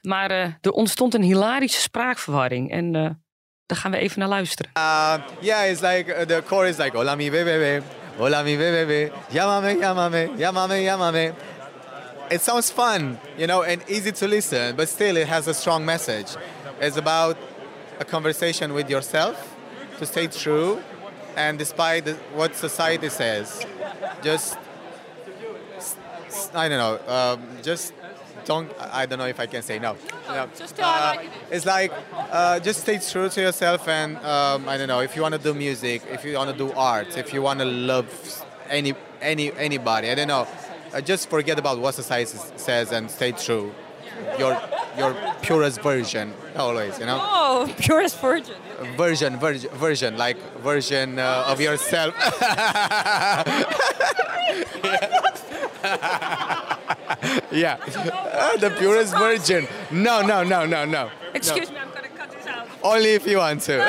[0.00, 2.70] Maar eh, er ontstond een hilarische spraakverwarring.
[2.70, 3.10] En eh,
[3.66, 4.72] daar gaan we even naar luisteren.
[4.76, 7.82] Uh, yeah, it's like uh, the chorus like hola mi bebé,
[8.16, 11.32] hola mi bebé, llámame, llámame, llámame, llámame.
[12.28, 15.84] It sounds fun, you know, and easy to listen, but still it has a strong
[15.84, 16.36] message.
[16.80, 17.36] It's about
[17.98, 19.56] a conversation with yourself
[19.98, 20.80] to stay true,
[21.36, 23.66] and despite what society says,
[24.22, 24.58] just
[26.54, 27.92] I don't know, um, just
[28.44, 28.70] don't.
[28.78, 29.96] I don't know if I can say no.
[30.28, 30.48] no.
[30.78, 31.16] uh,
[31.50, 31.92] it's like
[32.30, 35.40] uh, just stay true to yourself, and um, I don't know if you want to
[35.40, 38.08] do music, if you want to do art, if you want to love
[38.68, 40.10] any any anybody.
[40.10, 40.46] I don't know.
[40.92, 43.74] Uh, just forget about what society says and stay true.
[44.38, 44.56] Your
[44.98, 47.18] your purest version always, you know.
[47.20, 48.54] Oh, purest virgin.
[48.96, 52.14] Version, version, version, like version uh, of yourself.
[57.50, 57.76] yeah,
[58.32, 59.66] Uh, the purest virgin.
[59.90, 61.08] No, no, no, no, no.
[61.32, 61.74] Excuse No.
[61.74, 62.66] me, I'm gonna cut this out.
[62.82, 63.78] Only if you want to.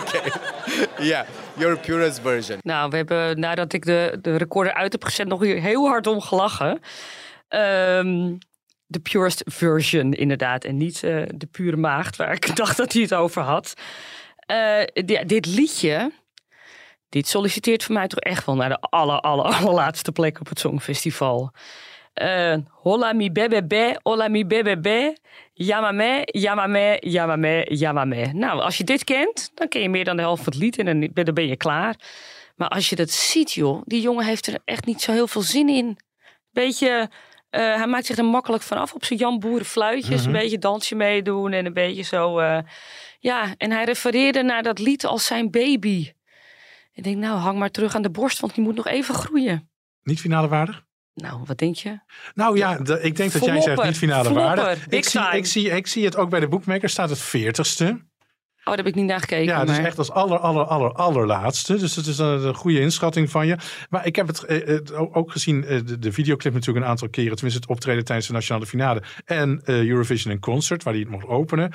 [0.00, 0.30] okay.
[1.00, 1.26] Yeah,
[1.56, 2.58] your purest version.
[2.62, 6.06] Nou, we hebben nadat ik de, de recorder uit heb gezet nog hier heel hard
[6.06, 6.80] om gelachen.
[7.52, 8.34] Ehm,
[8.86, 10.64] de purest version inderdaad.
[10.64, 13.74] En niet eh, de pure maagd waar ik dacht dat hij het over had.
[14.36, 16.12] Eh, di- dit liedje,
[17.08, 20.58] dit solliciteert voor mij toch echt wel naar de aller, aller, allerlaatste plek op het
[20.58, 21.52] Songfestival.
[22.12, 25.16] Eh, hola mi bebe be, hola mi bebe be,
[25.52, 28.26] yamame, yamame, yamame, yamame.
[28.32, 30.78] Nou, als je dit kent, dan ken je meer dan de helft van het lied
[30.78, 31.96] en dan ben je klaar.
[32.56, 35.42] Maar als je dat ziet, joh, die jongen heeft er echt niet zo heel veel
[35.42, 35.98] zin in.
[36.50, 37.10] Beetje,
[37.52, 40.18] eh, hij maakt zich er makkelijk vanaf op zijn Jan Boeren fluitjes.
[40.20, 40.26] Mhm.
[40.26, 42.38] Een beetje dansje meedoen en een beetje zo.
[42.38, 42.58] eh,
[43.18, 46.12] ja, en hij refereerde naar dat lied als zijn baby.
[46.92, 49.70] Ik denk, nou, hang maar terug aan de borst, want die moet nog even groeien.
[50.02, 50.82] Niet finale waardig?
[51.14, 51.98] Nou, wat denk je?
[52.34, 54.28] Nou ja, de- ik denk dat jij zegt niet finale
[54.88, 58.10] big Ik zie, ik, zie, ik zie het ook bij de boekmakers staat het veertigste.
[58.64, 59.44] Oh, daar heb ik niet naar gekeken.
[59.44, 59.86] Ja, dus maar...
[59.86, 61.78] echt als aller, aller, aller, allerlaatste.
[61.78, 63.56] Dus dat is een, een goede inschatting van je.
[63.90, 67.08] Maar ik heb het eh, eh, ook gezien, eh, de, de videoclip natuurlijk een aantal
[67.08, 67.34] keren.
[67.34, 69.02] Tenminste het optreden tijdens de Nationale Finale.
[69.24, 71.72] En eh, Eurovision in Concert, waar hij het mocht openen.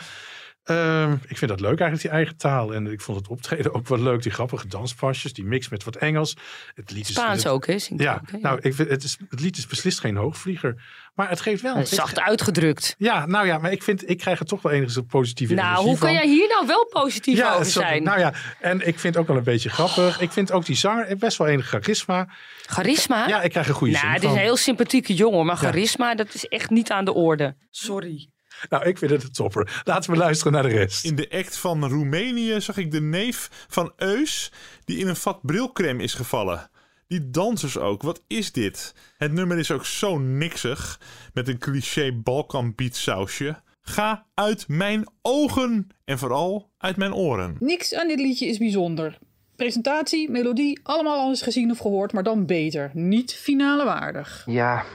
[0.67, 2.73] Ehm, ik vind dat leuk eigenlijk, die eigen taal.
[2.73, 4.21] En ik vond het optreden ook wel leuk.
[4.23, 6.35] Die grappige danspasjes, die mix met wat Engels.
[6.75, 7.75] Het lied is, Spaans het- ook, hè?
[7.95, 8.37] Ja, ook, hè?
[8.37, 10.83] nou, ik vind, het, is, het lied is beslist geen hoogvlieger.
[11.15, 11.71] Maar het geeft wel...
[11.73, 12.95] Eh, het geeft- Zacht uitgedrukt.
[12.97, 15.89] Ja, nou ja, maar ik, vind, ik krijg er toch wel enigszins positieve Nou, energie
[15.89, 18.03] hoe kan jij hier nou wel positief Ja, over zo- zijn?
[18.03, 20.19] Nou ja, en ik vind het ook wel een beetje grappig.
[20.21, 22.27] Ik vind ook die zanger best wel enig charisma.
[22.65, 23.27] Charisma?
[23.27, 24.37] Ja, ik krijg een goede Nou, zin het is van.
[24.37, 25.61] een heel sympathieke jongen, maar Ja.
[25.61, 27.55] charisma, dat is echt niet aan de orde.
[27.69, 28.29] Sorry.
[28.69, 29.81] Nou, ik vind het een topper.
[29.83, 31.05] Laten we luisteren naar de rest.
[31.05, 34.51] In de act van Roemenië zag ik de neef van Eus
[34.85, 36.69] die in een vat brilcrème is gevallen.
[37.07, 38.93] Die dansers ook, wat is dit?
[39.17, 40.99] Het nummer is ook zo niksig,
[41.33, 43.61] met een cliché Balkan beat sausje.
[43.81, 47.55] Ga uit mijn ogen en vooral uit mijn oren.
[47.59, 49.17] Niks aan dit liedje is bijzonder.
[49.55, 52.91] Presentatie, melodie, allemaal al eens gezien of gehoord, maar dan beter.
[52.93, 54.43] Niet finale waardig.
[54.45, 54.85] Ja,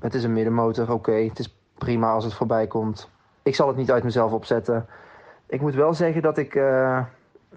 [0.00, 1.12] het is een middenmotor, oké.
[1.12, 3.10] Het is prima als het voorbij komt.
[3.42, 4.86] Ik zal het niet uit mezelf opzetten.
[5.46, 7.00] Ik moet wel zeggen dat ik eh,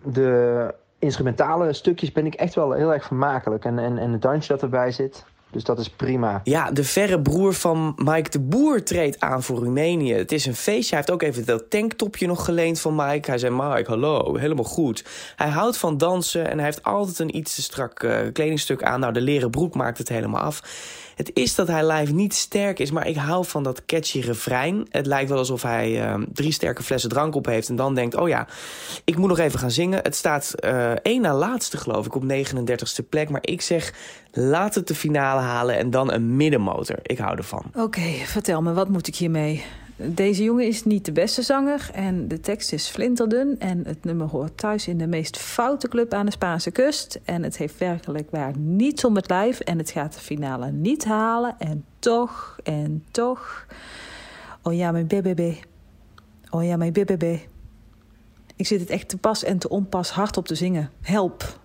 [0.03, 3.65] de instrumentale stukjes ben ik echt wel heel erg vermakelijk.
[3.65, 6.41] En, en, en het dansje dat erbij zit, dus dat is prima.
[6.43, 10.13] Ja, de verre broer van Mike de Boer treedt aan voor Roemenië.
[10.13, 10.95] Het is een feestje.
[10.95, 13.29] Hij heeft ook even dat tanktopje nog geleend van Mike.
[13.29, 15.05] Hij zei, Mike, hallo, helemaal goed.
[15.35, 18.99] Hij houdt van dansen en hij heeft altijd een iets te strak uh, kledingstuk aan.
[18.99, 20.61] Nou, de leren broek maakt het helemaal af.
[21.15, 24.87] Het is dat hij live niet sterk is, maar ik hou van dat catchy refrein.
[24.89, 27.69] Het lijkt wel alsof hij uh, drie sterke flessen drank op heeft...
[27.69, 28.47] en dan denkt, oh ja,
[29.03, 29.99] ik moet nog even gaan zingen.
[30.03, 33.29] Het staat uh, één na laatste, geloof ik, op 39ste plek.
[33.29, 33.93] Maar ik zeg,
[34.31, 36.99] laat het de finale halen en dan een middenmotor.
[37.01, 37.63] Ik hou ervan.
[37.75, 39.63] Oké, vertel me, wat moet ik hiermee?
[39.95, 43.59] Deze jongen is niet de beste zanger en de tekst is flinterdun.
[43.59, 47.19] En het nummer hoort thuis in de meest foute club aan de Spaanse kust.
[47.23, 49.59] En het heeft werkelijk waar niets om het lijf.
[49.59, 51.55] En het gaat de finale niet halen.
[51.59, 53.65] En toch, en toch.
[54.61, 55.53] Oh ja, mijn BBB.
[56.49, 57.37] Oh ja, mijn BBB.
[58.55, 60.89] Ik zit het echt te pas en te onpas hard op te zingen.
[61.01, 61.59] Help.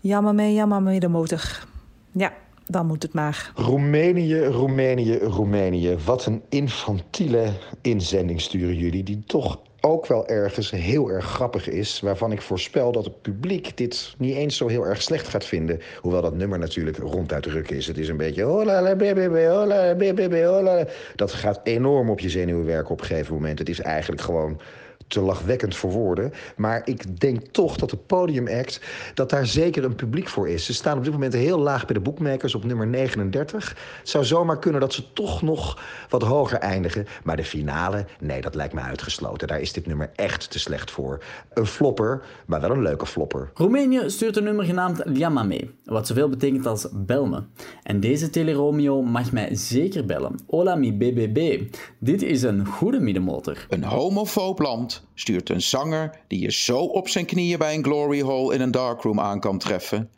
[0.00, 1.66] Jammer mee, jammer mee de motor.
[2.12, 2.32] Ja,
[2.66, 3.52] dan moet het maar.
[3.54, 5.96] Roemenië, Roemenië, Roemenië.
[6.04, 7.48] Wat een infantiele
[7.80, 12.00] inzending sturen jullie, die toch ook wel ergens heel erg grappig is.
[12.00, 15.80] Waarvan ik voorspel dat het publiek dit niet eens zo heel erg slecht gaat vinden.
[16.00, 17.86] Hoewel dat nummer natuurlijk ronduit ruk is.
[17.86, 18.42] Het is een beetje.
[18.42, 20.86] Hola, baby, hola, baby, hola.
[21.14, 23.58] Dat gaat enorm op je zenuwen werken op een gegeven moment.
[23.58, 24.60] Het is eigenlijk gewoon
[25.06, 26.32] te lachwekkend voor woorden.
[26.56, 28.80] Maar ik denk toch dat de podiumact,
[29.14, 30.64] dat daar zeker een publiek voor is.
[30.64, 33.68] Ze staan op dit moment heel laag bij de boekmakers op nummer 39.
[33.98, 37.06] Het zou zomaar kunnen dat ze toch nog wat hoger eindigen.
[37.24, 39.48] Maar de finale, nee, dat lijkt me uitgesloten.
[39.48, 41.22] Daar is dit nummer echt te slecht voor.
[41.54, 43.50] Een flopper, maar wel een leuke flopper.
[43.54, 47.42] Roemenië stuurt een nummer genaamd Liamame, wat zoveel betekent als bel me.
[47.82, 50.40] En deze Teleromeo mag mij zeker bellen.
[50.46, 51.62] Hola mi BBB.
[51.98, 53.66] Dit is een goede middenmotor.
[53.68, 58.20] Een homofoob land stuurt een zanger die je zo op zijn knieën bij een glory
[58.20, 60.10] hole in een darkroom aan kan treffen.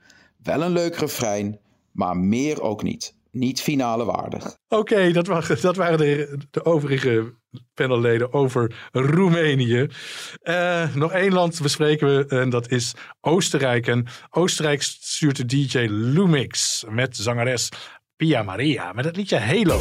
[0.42, 1.58] Wel een leuk refrein,
[1.92, 3.16] maar meer ook niet.
[3.30, 4.56] Niet finale waardig.
[4.68, 5.26] Oké, dat,
[5.60, 7.34] dat, waren de, de overige
[7.74, 9.86] panelleden over Roemenië.
[10.42, 13.86] Uh, nog één land bespreken we en dat is Oostenrijk.
[13.86, 17.68] En Oostenrijk stuurt de DJ Lumix met zangeres
[18.16, 19.80] Pia Maria met het liedje Halo.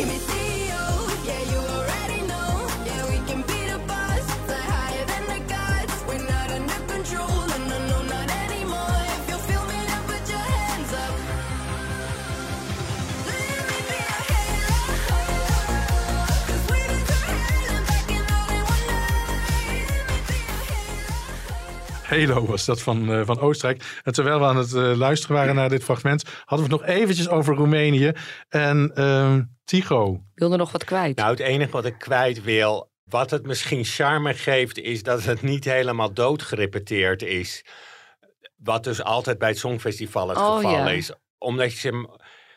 [22.25, 23.83] Was dat van, uh, van Oostenrijk.
[24.03, 26.95] En terwijl we aan het uh, luisteren waren naar dit fragment, hadden we het nog
[26.95, 28.11] eventjes over Roemenië.
[28.49, 30.21] En uh, Tigo.
[30.33, 31.15] Wilde nog wat kwijt?
[31.17, 35.41] Nou, het enige wat ik kwijt wil, wat het misschien charme geeft, is dat het
[35.41, 37.65] niet helemaal doodgerepeteerd is.
[38.55, 40.89] Wat dus altijd bij het Songfestival het Oh, geval ja.
[40.89, 41.11] is.
[41.37, 42.07] Omdat je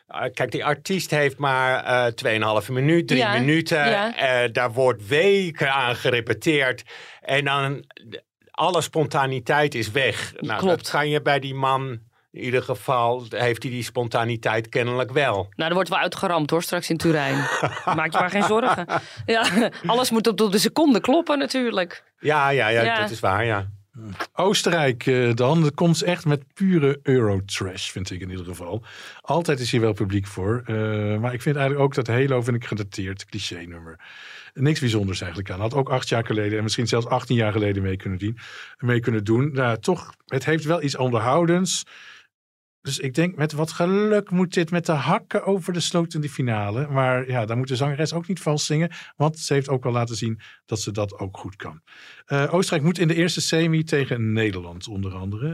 [0.07, 3.89] eh, Kijk, die artiest heeft maar eh 2,5 minuut, drie Ja, minuten.
[3.91, 4.17] ja.
[4.17, 6.83] Eh, daar wordt weken aan gerepeteerd.
[7.21, 7.85] En dan
[8.61, 10.33] alle spontaniteit is weg.
[10.41, 10.77] Nou, Klopt.
[10.77, 11.99] dat kan je bij die man.
[12.33, 15.49] In ieder geval heeft hij die spontaniteit kennelijk wel.
[15.57, 17.37] Nou, er wordt wel uitgeramd hoor, straks in Turijn.
[17.97, 18.87] Maak je maar geen zorgen.
[19.27, 22.03] Ja, alles moet op de seconde kloppen natuurlijk.
[22.19, 23.01] Ja, ja, ja, Ja.
[23.01, 23.67] dat is waar, ja.
[24.35, 25.63] Oostenrijk eh, dan.
[25.63, 28.83] Dat komt echt met pure Eurotrash, vind ik in ieder geval.
[29.21, 30.63] Altijd is hier wel publiek voor.
[30.67, 30.75] Eh,
[31.19, 33.99] maar ik vind eigenlijk ook dat Halo vind ik gedateerd, cliché nummer.
[34.55, 35.61] Niks bijzonders eigenlijk aan.
[35.61, 38.39] Had ook acht jaar geleden en misschien zelfs 18 jaar geleden mee kunnen, dien,
[38.79, 39.53] mee kunnen doen.
[39.53, 41.85] Nou, toch, het heeft wel iets onderhoudends.
[42.83, 46.21] Dus ik denk, met wat geluk moet dit met de hakken over de sloot in
[46.21, 46.87] de finale.
[46.89, 48.91] Maar ja, dan moet de zangeres ook niet vals zingen.
[49.17, 51.81] Want ze heeft ook al laten zien dat ze dat ook goed kan.
[52.27, 55.49] Eh, Oostenrijk moet in de eerste semi tegen Nederland onder andere.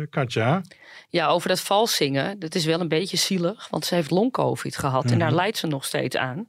[0.00, 0.62] Eh Katja.
[1.08, 3.68] Ja, over dat vals zingen, dat is wel een beetje zielig.
[3.68, 5.36] Want ze heeft long-covid gehad en daar Mhm.
[5.36, 6.48] lijdt ze nog steeds aan.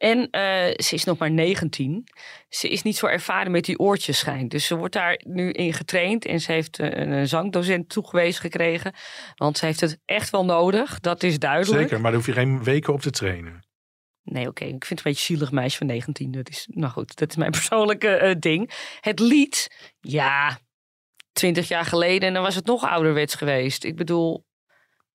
[0.00, 2.08] En eh, ze is nog maar 19.
[2.48, 4.50] Ze is niet zo ervaren met die oortjes schijnt.
[4.50, 6.24] Dus ze wordt daar nu in getraind.
[6.24, 8.94] En ze heeft eh, een, een zangdocent toegewezen gekregen.
[9.34, 11.00] Want ze heeft het echt wel nodig.
[11.00, 11.80] Dat is duidelijk.
[11.80, 13.66] Zeker, maar daar hoef je geen weken op te trainen.
[14.22, 14.64] Nee, oké.
[14.64, 16.30] Ik vind het een beetje zielig meisje van 19.
[16.30, 18.70] Dat is, nou goed, dat is mijn persoonlijke eh, ding.
[19.00, 20.58] Het lied, ja,
[21.32, 23.84] 20 jaar geleden en dan was het nog ouderwets geweest.
[23.84, 24.44] Ik bedoel,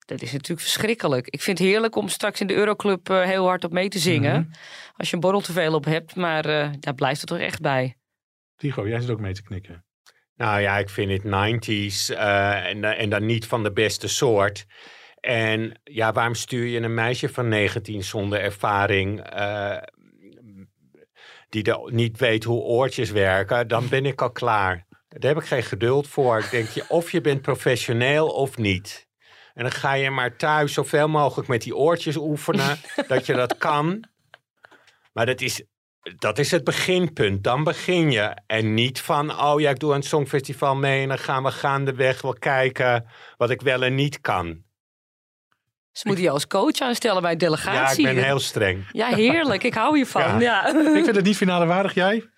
[0.06, 1.28] Dat is natuurlijk verschrikkelijk.
[1.28, 3.99] Ik vind het heerlijk om straks in de Euroclub uh, heel hard op mee te
[3.99, 4.41] zingen.
[4.41, 4.51] Mhm.
[4.95, 7.62] Als je een borrel te veel op hebt, maar uh, daar blijft het toch echt
[7.62, 7.95] bij.
[8.56, 9.86] Tigo, jij zit ook mee te knikken.
[10.36, 14.66] Nou ja, ik vind het 90s uh, en, en dan niet van de beste soort.
[15.20, 19.24] En ja, waarom stuur je een meisje van 19 zonder ervaring,
[21.49, 24.86] die de, niet weet hoe oortjes werken, dan ben ik al klaar.
[25.08, 26.38] Daar heb ik geen geduld voor.
[26.39, 29.05] Ik denk, je, of je bent professioneel of niet.
[29.56, 32.78] En dan ga je maar thuis zoveel mogelijk met die oortjes oefenen,
[33.08, 34.03] dat je dat kan.
[35.14, 35.64] Maar dat is,
[36.18, 37.43] dat is het beginpunt.
[37.43, 38.38] Dan begin je.
[38.47, 42.22] En niet van, oh ja, ik doe een songfestival mee en dan gaan we gaandeweg
[42.22, 43.06] wel kijken
[43.38, 44.64] wat ik wel en niet kan.
[45.91, 48.03] Ze moeten je als coach aanstellen bij delegatie.
[48.03, 48.86] Ja, ik ben heel streng.
[48.91, 49.64] Ja, heerlijk.
[49.64, 50.22] Ik hou hiervan.
[50.22, 50.39] Ja.
[50.39, 50.68] ja.
[50.68, 51.93] Ik vind het niet finale waardig.
[51.93, 52.30] Jij?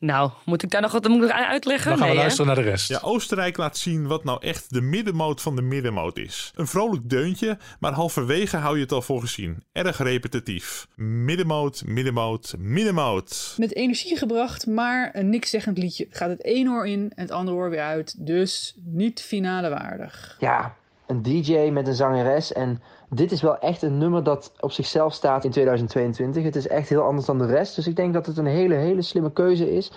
[0.00, 1.88] Nou, moet ik daar nog wat moet ik uitleggen?
[1.88, 2.88] Dan gaan we nee, luisteren naar de rest.
[2.88, 6.52] Ja, Oostenrijk laat zien wat nou echt de middenmoot van de middenmoot is.
[6.54, 9.64] Een vrolijk deuntje, maar halverwege hou je het al voor gezien.
[9.72, 10.86] Erg repetitief.
[10.96, 13.54] Middenmoot, middenmoot, middenmoot.
[13.56, 16.06] Met energie gebracht, maar een niks zeggend liedje.
[16.10, 18.26] Gaat het één oor in en het andere oor weer uit.
[18.26, 20.36] Dus niet finale waardig.
[20.38, 20.74] Ja,
[21.06, 25.12] een DJ met een zangeres en dit is wel echt een nummer dat op zichzelf
[25.12, 26.42] staat in 2022.
[26.42, 27.76] Het is echt heel anders dan de rest.
[27.76, 29.92] Dus ik denk dat het een hele, hele slimme keuze is.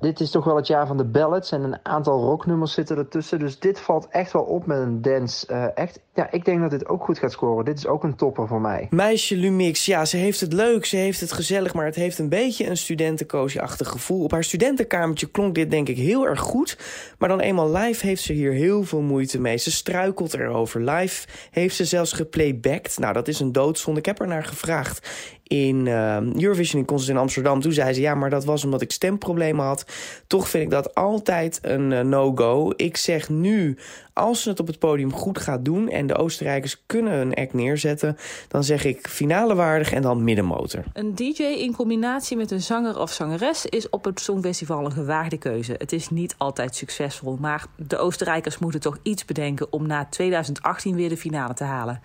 [0.00, 3.38] Dit is toch wel het jaar van de ballads en een aantal rocknummers zitten ertussen.
[3.38, 6.00] Dus dit valt echt wel op met een dance uh, echt.
[6.20, 7.64] Ja, ik denk dat dit ook goed gaat scoren.
[7.64, 8.86] Dit is ook een topper voor mij.
[8.90, 11.74] Meisje Lumix, ja, ze heeft het leuk, ze heeft het gezellig...
[11.74, 14.22] maar het heeft een beetje een studentenkoosje-achtig gevoel.
[14.24, 16.78] Op haar studentenkamertje klonk dit denk ik heel erg goed...
[17.18, 19.56] maar dan eenmaal live heeft ze hier heel veel moeite mee.
[19.56, 20.90] Ze struikelt erover.
[20.90, 22.98] Live heeft ze zelfs geplaybacked.
[22.98, 24.00] Nou, dat is een doodzonde.
[24.00, 25.08] Ik heb er naar gevraagd
[25.50, 27.60] in uh, Eurovision in Concert in Amsterdam.
[27.60, 29.84] Toen zei ze, ja, maar dat was omdat ik stemproblemen had.
[30.26, 32.72] Toch vind ik dat altijd een uh, no-go.
[32.76, 33.76] Ik zeg nu,
[34.20, 35.88] als ze het op het podium goed gaat doen...
[35.88, 38.16] en de Oostenrijkers kunnen een act neerzetten...
[38.48, 40.84] dan zeg ik finale waardig en dan middenmotor.
[40.92, 43.66] Een DJ in combinatie met een zanger of zangeres...
[43.66, 45.74] is op het Songfestival een gewaagde keuze.
[45.78, 49.72] Het is niet altijd succesvol, maar de Oostenrijkers moeten toch iets bedenken...
[49.72, 52.00] om na 2018 weer de finale te halen.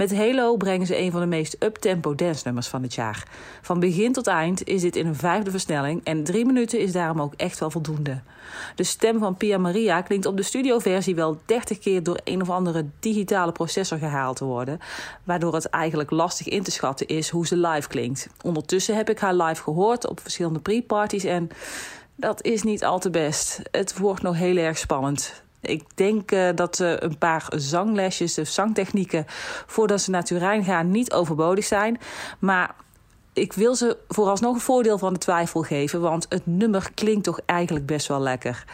[0.00, 3.28] Met Halo brengen ze een van de meest up-tempo dance-nummers van het jaar.
[3.62, 7.20] Van begin tot eind is dit in een vijfde versnelling en drie minuten is daarom
[7.20, 8.20] ook echt wel voldoende.
[8.74, 12.50] De stem van Pia Maria klinkt op de studioversie wel 30 keer door een of
[12.50, 14.78] andere digitale processor gehaald te worden,
[15.24, 18.28] waardoor het eigenlijk lastig in te schatten is hoe ze live klinkt.
[18.42, 21.48] Ondertussen heb ik haar live gehoord op verschillende pre-parties en
[22.16, 23.60] dat is niet al te best.
[23.70, 25.42] Het wordt nog heel erg spannend.
[25.60, 29.24] Ik denk uh, dat uh, een paar zanglesjes, de zangtechnieken,
[29.66, 31.98] voordat ze naar Turijn gaan, niet overbodig zijn.
[32.38, 32.74] Maar
[33.32, 37.40] ik wil ze vooralsnog een voordeel van de twijfel geven, want het nummer klinkt toch
[37.46, 38.64] eigenlijk best wel lekker.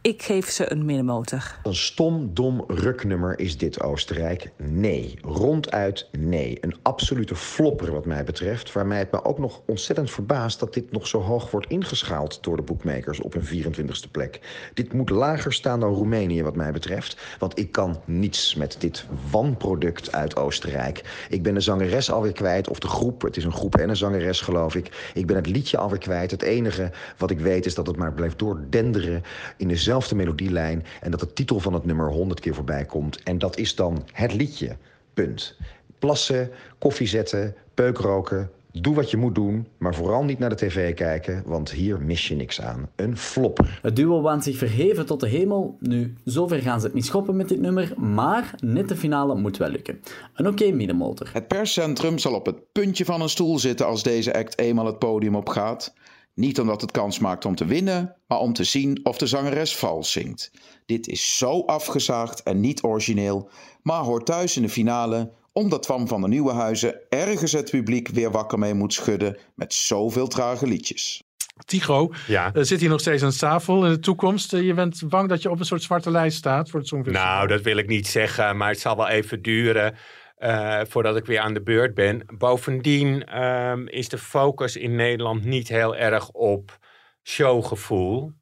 [0.00, 1.58] Ik geef ze een middenmotor.
[1.62, 4.50] Een stom, dom ruknummer is dit Oostenrijk?
[4.56, 5.18] Nee.
[5.22, 6.58] Ronduit nee.
[6.60, 8.72] Een absolute flopper wat mij betreft.
[8.72, 12.56] Waarmee het me ook nog ontzettend verbaast dat dit nog zo hoog wordt ingeschaald door
[12.56, 14.40] de boekmakers op een 24ste plek.
[14.74, 17.16] Dit moet lager staan dan Roemenië wat mij betreft.
[17.38, 21.26] Want ik kan niets met dit wanproduct uit Oostenrijk.
[21.28, 23.22] Ik ben de zangeres alweer kwijt, of de groep.
[23.22, 25.10] Het is een groep en een zangeres geloof ik.
[25.14, 26.30] Ik ben het liedje alweer kwijt.
[26.30, 29.22] Het enige wat ik weet is dat het maar blijft doordenderen
[29.56, 33.22] in dezelfde melodielijn en dat de titel van het nummer honderd keer voorbij komt.
[33.22, 34.76] En dat is dan het liedje.
[35.14, 35.56] Punt.
[35.98, 38.50] Plassen, koffie zetten, peuk roken.
[38.72, 42.28] Doe wat je moet doen, maar vooral niet naar de tv kijken, want hier mis
[42.28, 42.88] je niks aan.
[42.96, 43.78] Een flopper.
[43.82, 45.76] Het duo waant zich verheven tot de hemel.
[45.80, 49.56] Nu, zover gaan ze het niet schoppen met dit nummer, maar net de finale moet
[49.56, 50.00] wel lukken.
[50.34, 51.30] Een oké okay middenmotor.
[51.32, 54.98] Het perscentrum zal op het puntje van een stoel zitten als deze act eenmaal het
[54.98, 55.94] podium opgaat.
[56.38, 59.76] Niet omdat het kans maakt om te winnen, maar om te zien of de zangeres
[59.76, 60.50] vals zingt.
[60.86, 63.50] Dit is zo afgezaagd en niet origineel,
[63.82, 68.08] maar hoort thuis in de finale omdat Twan van de Nieuwe Huizen ergens het publiek
[68.08, 71.22] weer wakker mee moet schudden met zoveel trage liedjes.
[71.64, 72.50] Tigo, ja.
[72.54, 74.52] uh, zit hier nog steeds aan tafel in de toekomst.
[74.52, 77.28] Uh, je bent bang dat je op een soort zwarte lijst staat voor het Songfestival?
[77.28, 79.94] Nou, dat wil ik niet zeggen, maar het zal wel even duren.
[80.38, 82.22] Uh, voordat ik weer aan de beurt ben.
[82.38, 86.78] Bovendien um, is de focus in Nederland niet heel erg op
[87.22, 88.32] showgevoel.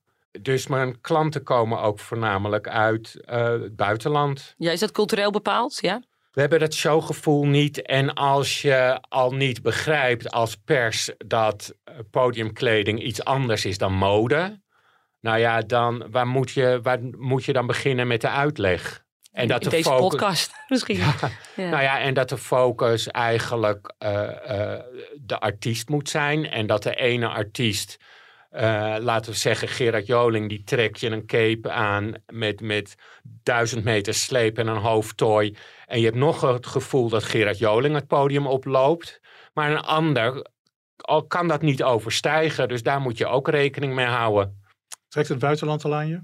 [0.41, 4.55] Dus mijn klanten komen ook voornamelijk uit uh, het buitenland.
[4.57, 5.79] Ja, is dat cultureel bepaald?
[5.81, 6.03] Ja.
[6.33, 7.83] We hebben dat showgevoel niet.
[7.83, 11.75] En als je al niet begrijpt als pers dat
[12.11, 14.61] podiumkleding iets anders is dan mode.
[15.21, 19.05] Nou ja, dan waar moet je, waar moet je dan beginnen met de uitleg?
[19.37, 20.97] En dat in de deze focus, podcast misschien.
[20.97, 21.15] Ja,
[21.57, 21.69] ja.
[21.69, 24.79] Nou ja, en dat de focus eigenlijk uh, uh,
[25.15, 26.51] de artiest moet zijn.
[26.51, 27.99] En dat de ene artiest
[28.51, 32.95] eh, laten we zeggen, Gerard Joling, die trekt je een cape aan met, met
[33.43, 35.57] duizend meter sleep en een hoofdtooi.
[35.87, 39.21] En je hebt nog het gevoel dat Gerard Joling het podium oploopt.
[39.55, 40.47] Maar een ander
[41.29, 42.69] kan dat niet overstijgen.
[42.69, 44.63] Dus daar moet je ook rekening mee houden.
[45.09, 46.21] Trekt het buitenland al aan je?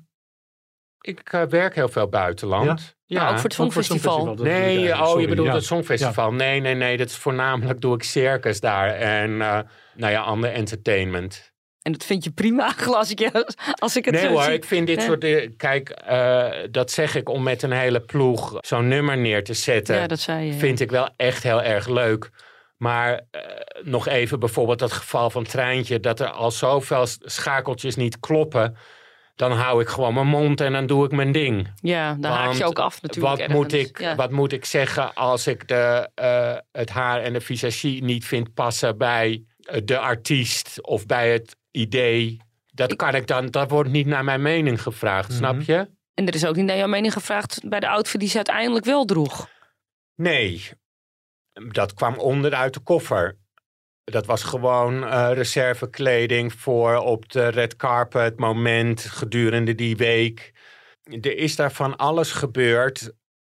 [1.03, 2.97] Ik eh, werk heel veel buitenland.
[3.07, 3.19] Ja?
[3.19, 4.35] Nou, ook voor het Songfestival.
[4.35, 5.55] Nee, oh, je bedoelt ja.
[5.55, 6.33] het Songfestival.
[6.33, 6.97] Nee, nee, nee.
[6.97, 8.89] Dat is voornamelijk doe ik circus daar.
[8.89, 9.59] En eh,
[9.95, 11.53] nou ja, ander entertainment.
[11.83, 13.31] En dat vind je prima, als ik,
[13.79, 14.53] als ik het Nee zo hoor, zie.
[14.53, 15.25] ik vind dit soort...
[15.25, 19.55] eh, Kijk, eh, dat zeg ik om met een hele ploeg zo'n nummer neer te
[19.55, 19.97] zetten.
[19.97, 20.59] Ja, dat zei je, ja.
[20.59, 22.31] Vind ik wel echt heel erg leuk.
[22.77, 23.41] Maar eh,
[23.83, 26.01] nog even bijvoorbeeld dat geval van Treintje...
[26.01, 28.77] dat er al zoveel schakeltjes niet kloppen...
[29.35, 31.69] dan hou ik gewoon mijn mond en dan doe ik mijn ding.
[31.81, 33.39] Ja, dan haak je ook af natuurlijk.
[33.39, 34.15] Wat moet, ik, Ja.
[34.15, 38.55] wat moet ik zeggen als ik de, eh, het haar en de visagie niet vind
[38.55, 42.41] passen bij eh, de artiest of bij het idee?
[42.75, 45.37] Dat kan ik dan, dat wordt niet naar mijn mening gevraagd, Mhm.
[45.39, 45.91] snap je?
[46.15, 48.85] En er is ook niet naar jouw mening gevraagd bij de outfit die ze uiteindelijk
[48.85, 49.49] wel droeg.
[50.15, 50.71] Nee,
[51.53, 53.37] dat kwam onderuit de koffer.
[54.13, 60.53] Dat was gewoon eh, reservekleding voor op de red carpet moment gedurende die week.
[61.21, 63.13] Er is daar van alles gebeurd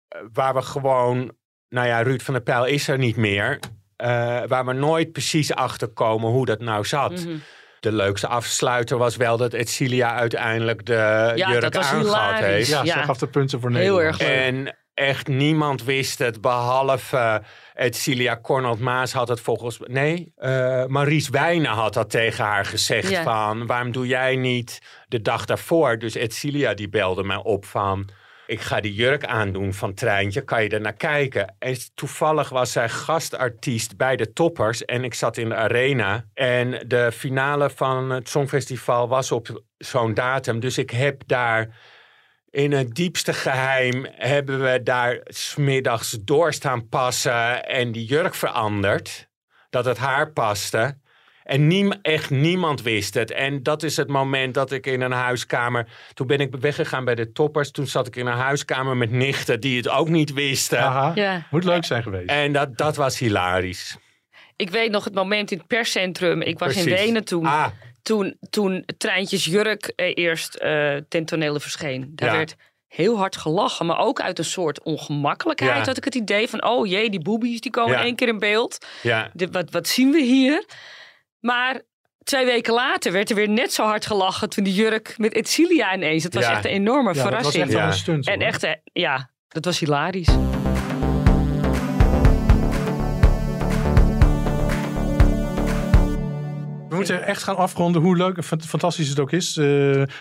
[0.08, 1.32] eh, waar we gewoon...
[1.70, 3.60] Nou ja, Ruud van der Pijl is er niet meer.
[3.96, 4.08] eh,
[4.48, 7.12] waar we nooit precies achter komen hoe dat nou zat.
[7.26, 7.38] Mhm.
[7.80, 12.40] De leukste afsluiter was wel dat Edcilia uiteindelijk de jurk dat was aangehad hilarisch.
[12.46, 12.68] heeft.
[12.70, 12.94] Ja, Ja.
[12.94, 14.06] zij gaf de punten voor Heel Nederland.
[14.22, 14.38] erg leuk.
[14.38, 17.42] En echt niemand wist het, behalve
[17.74, 19.80] Edcilia Cornald Maas had het volgens...
[19.84, 23.24] Nee, eh Maries Wijnen had dat tegen haar gezegd Ja.
[23.24, 23.66] van...
[23.66, 25.98] waarom doe jij niet de dag daarvoor?
[26.00, 28.10] Dus Edcilia die belde mij op van...
[28.48, 31.56] Ik ga die jurk aandoen van Treintje, kan je er naar kijken?
[31.60, 36.26] En toevallig was zij gastartiest bij de toppers en ik zat in de arena.
[36.34, 40.60] En de finale van het Songfestival was op zo'n datum.
[40.60, 41.76] Dus ik heb daar
[42.58, 49.28] in het diepste geheim hebben we daar smiddags door staan passen en die jurk veranderd.
[49.70, 50.98] Dat het haar paste.
[51.44, 53.32] En niem, echt niemand wist het.
[53.32, 55.88] En dat is het moment dat ik in een huiskamer...
[56.14, 57.72] Toen ben ik weggegaan bij de toppers.
[57.72, 60.80] Toen zat ik in een huiskamer met nichten die het ook niet wisten.
[60.80, 61.48] Aha, Ja.
[61.52, 62.30] moet leuk zijn geweest.
[62.30, 63.98] En dat, dat was hilarisch.
[64.56, 66.42] Ik weet nog het moment in het perscentrum.
[66.42, 66.86] Ik was in.
[66.86, 67.46] Wenen toen.
[67.46, 67.68] Ah,
[68.08, 72.12] Toen, toen Treintjes Jurk eh, eerst eh ten tonele verscheen.
[72.16, 72.36] Daar Ja.
[72.38, 72.56] werd
[72.88, 73.86] heel hard gelachen.
[73.86, 75.86] Maar ook uit een soort ongemakkelijkheid Ja.
[75.86, 76.66] had ik het idee van...
[76.66, 78.04] oh jee, die boobies die komen Ja.
[78.04, 78.86] één keer in beeld.
[79.02, 79.32] ja.
[79.52, 80.66] Wat, wat zien we hier?
[81.40, 81.82] Maar
[82.24, 84.50] twee weken later werd er weer net zo hard gelachen...
[84.50, 86.24] toen die jurk met Edcilia ineens.
[86.24, 86.52] Het was Ja.
[86.52, 87.64] echt een enorme ja, dat was verrassing.
[87.64, 87.88] echt wel Ja.
[87.88, 88.28] een stunt.
[88.28, 90.30] En echt, eh, ja, dat was hilarisch.
[96.98, 99.58] Moeten echt gaan afronden hoe leuk en fant- fantastisch het ook is.
[99.58, 99.64] Eh,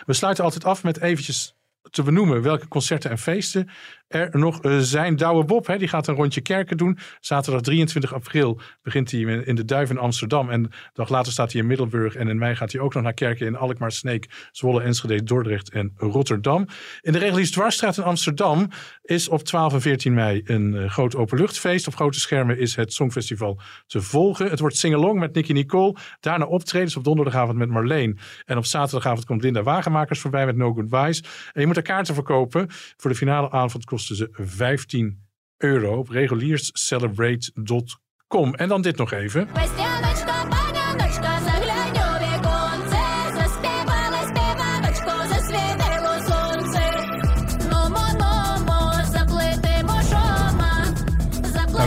[0.07, 1.55] we sluiten altijd af met eventjes
[1.91, 3.69] te benoemen welke concerten en feesten
[4.09, 5.17] er nog eh, zijn.
[5.17, 6.99] Douwe Bob, hè, die gaat een rondje kerken doen.
[7.21, 10.51] Zaterdag 23 april begint hij in de Duif in Amsterdam.
[10.51, 12.15] En een dag later staat hij in Middelburg.
[12.15, 15.71] En in mei gaat hij ook nog naar kerken in Alkmaar, Sneek, Zwolle, Enschede, Dordrecht
[15.71, 16.67] en Rotterdam.
[17.01, 18.69] In de Regulies Dwarsstraat in Amsterdam
[19.03, 21.87] is op 12 en 14 mei een eh, groot openluchtfeest.
[21.87, 24.51] Op grote schermen is het Songfestival te volgen.
[24.51, 25.97] Het wordt singalong met Nicky Nicole.
[26.21, 28.19] Daarna optredens op donderdagavond met Marleen.
[28.45, 31.21] En op zaterdagavond komt Linda Wagenmakers voorbij met No Goodbyes.
[31.53, 32.67] En je moet er kaarten verkopen.
[32.97, 35.25] Voor de finale avond kosten ze 15
[35.57, 38.55] euro op regulierscelebrate.com.
[38.55, 39.49] En dan dit nog even.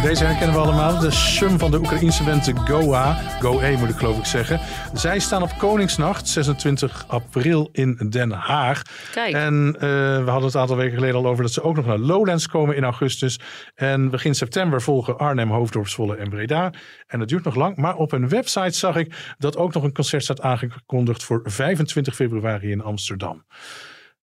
[0.10, 0.99] Deze herkennen we allemaal.
[0.99, 3.14] De sum van de Oekraïense band Goa.
[3.14, 4.60] Go-A moet ik geloof ik zeggen.
[4.93, 8.82] Zij staan op Koningsnacht, 26 april in Den Haag.
[9.12, 9.34] Kijk.
[9.34, 9.82] En eh,
[10.24, 12.47] we hadden het een aantal weken geleden al over dat ze ook nog naar Lowlands
[12.47, 13.39] komen in augustus.
[13.76, 16.74] En begin september volgen Arnhem, Hoofddorp, Zwolle en Breda.
[17.07, 17.76] En dat duurt nog lang.
[17.76, 22.16] Maar op een website zag ik dat ook nog een concert staat aangekondigd voor 25
[22.16, 23.43] februari in Amsterdam.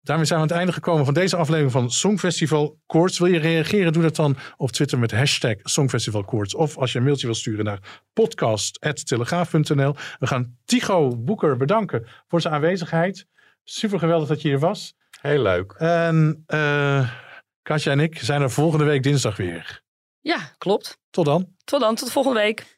[0.03, 3.19] Daarmee zijn we aan het einde gekomen van deze aflevering van Songfestival Koorts.
[3.19, 3.93] Wil je reageren?
[3.93, 6.55] Doe dat dan op Twitter met hashtag Songfestival Koorts.
[6.55, 9.95] Of als je een mailtje wil sturen naar podcast.telegraaf.nl.
[10.19, 13.27] We gaan Tycho Boeker bedanken voor zijn aanwezigheid.
[13.65, 14.95] Super geweldig dat je hier was.
[15.21, 15.73] Heel leuk.
[15.79, 17.11] En eh
[17.63, 19.83] Katja en ik zijn er volgende week dinsdag weer.
[20.21, 20.99] Ja, klopt.
[21.11, 21.49] Tot dan.
[21.65, 22.77] Tot dan, tot volgende week.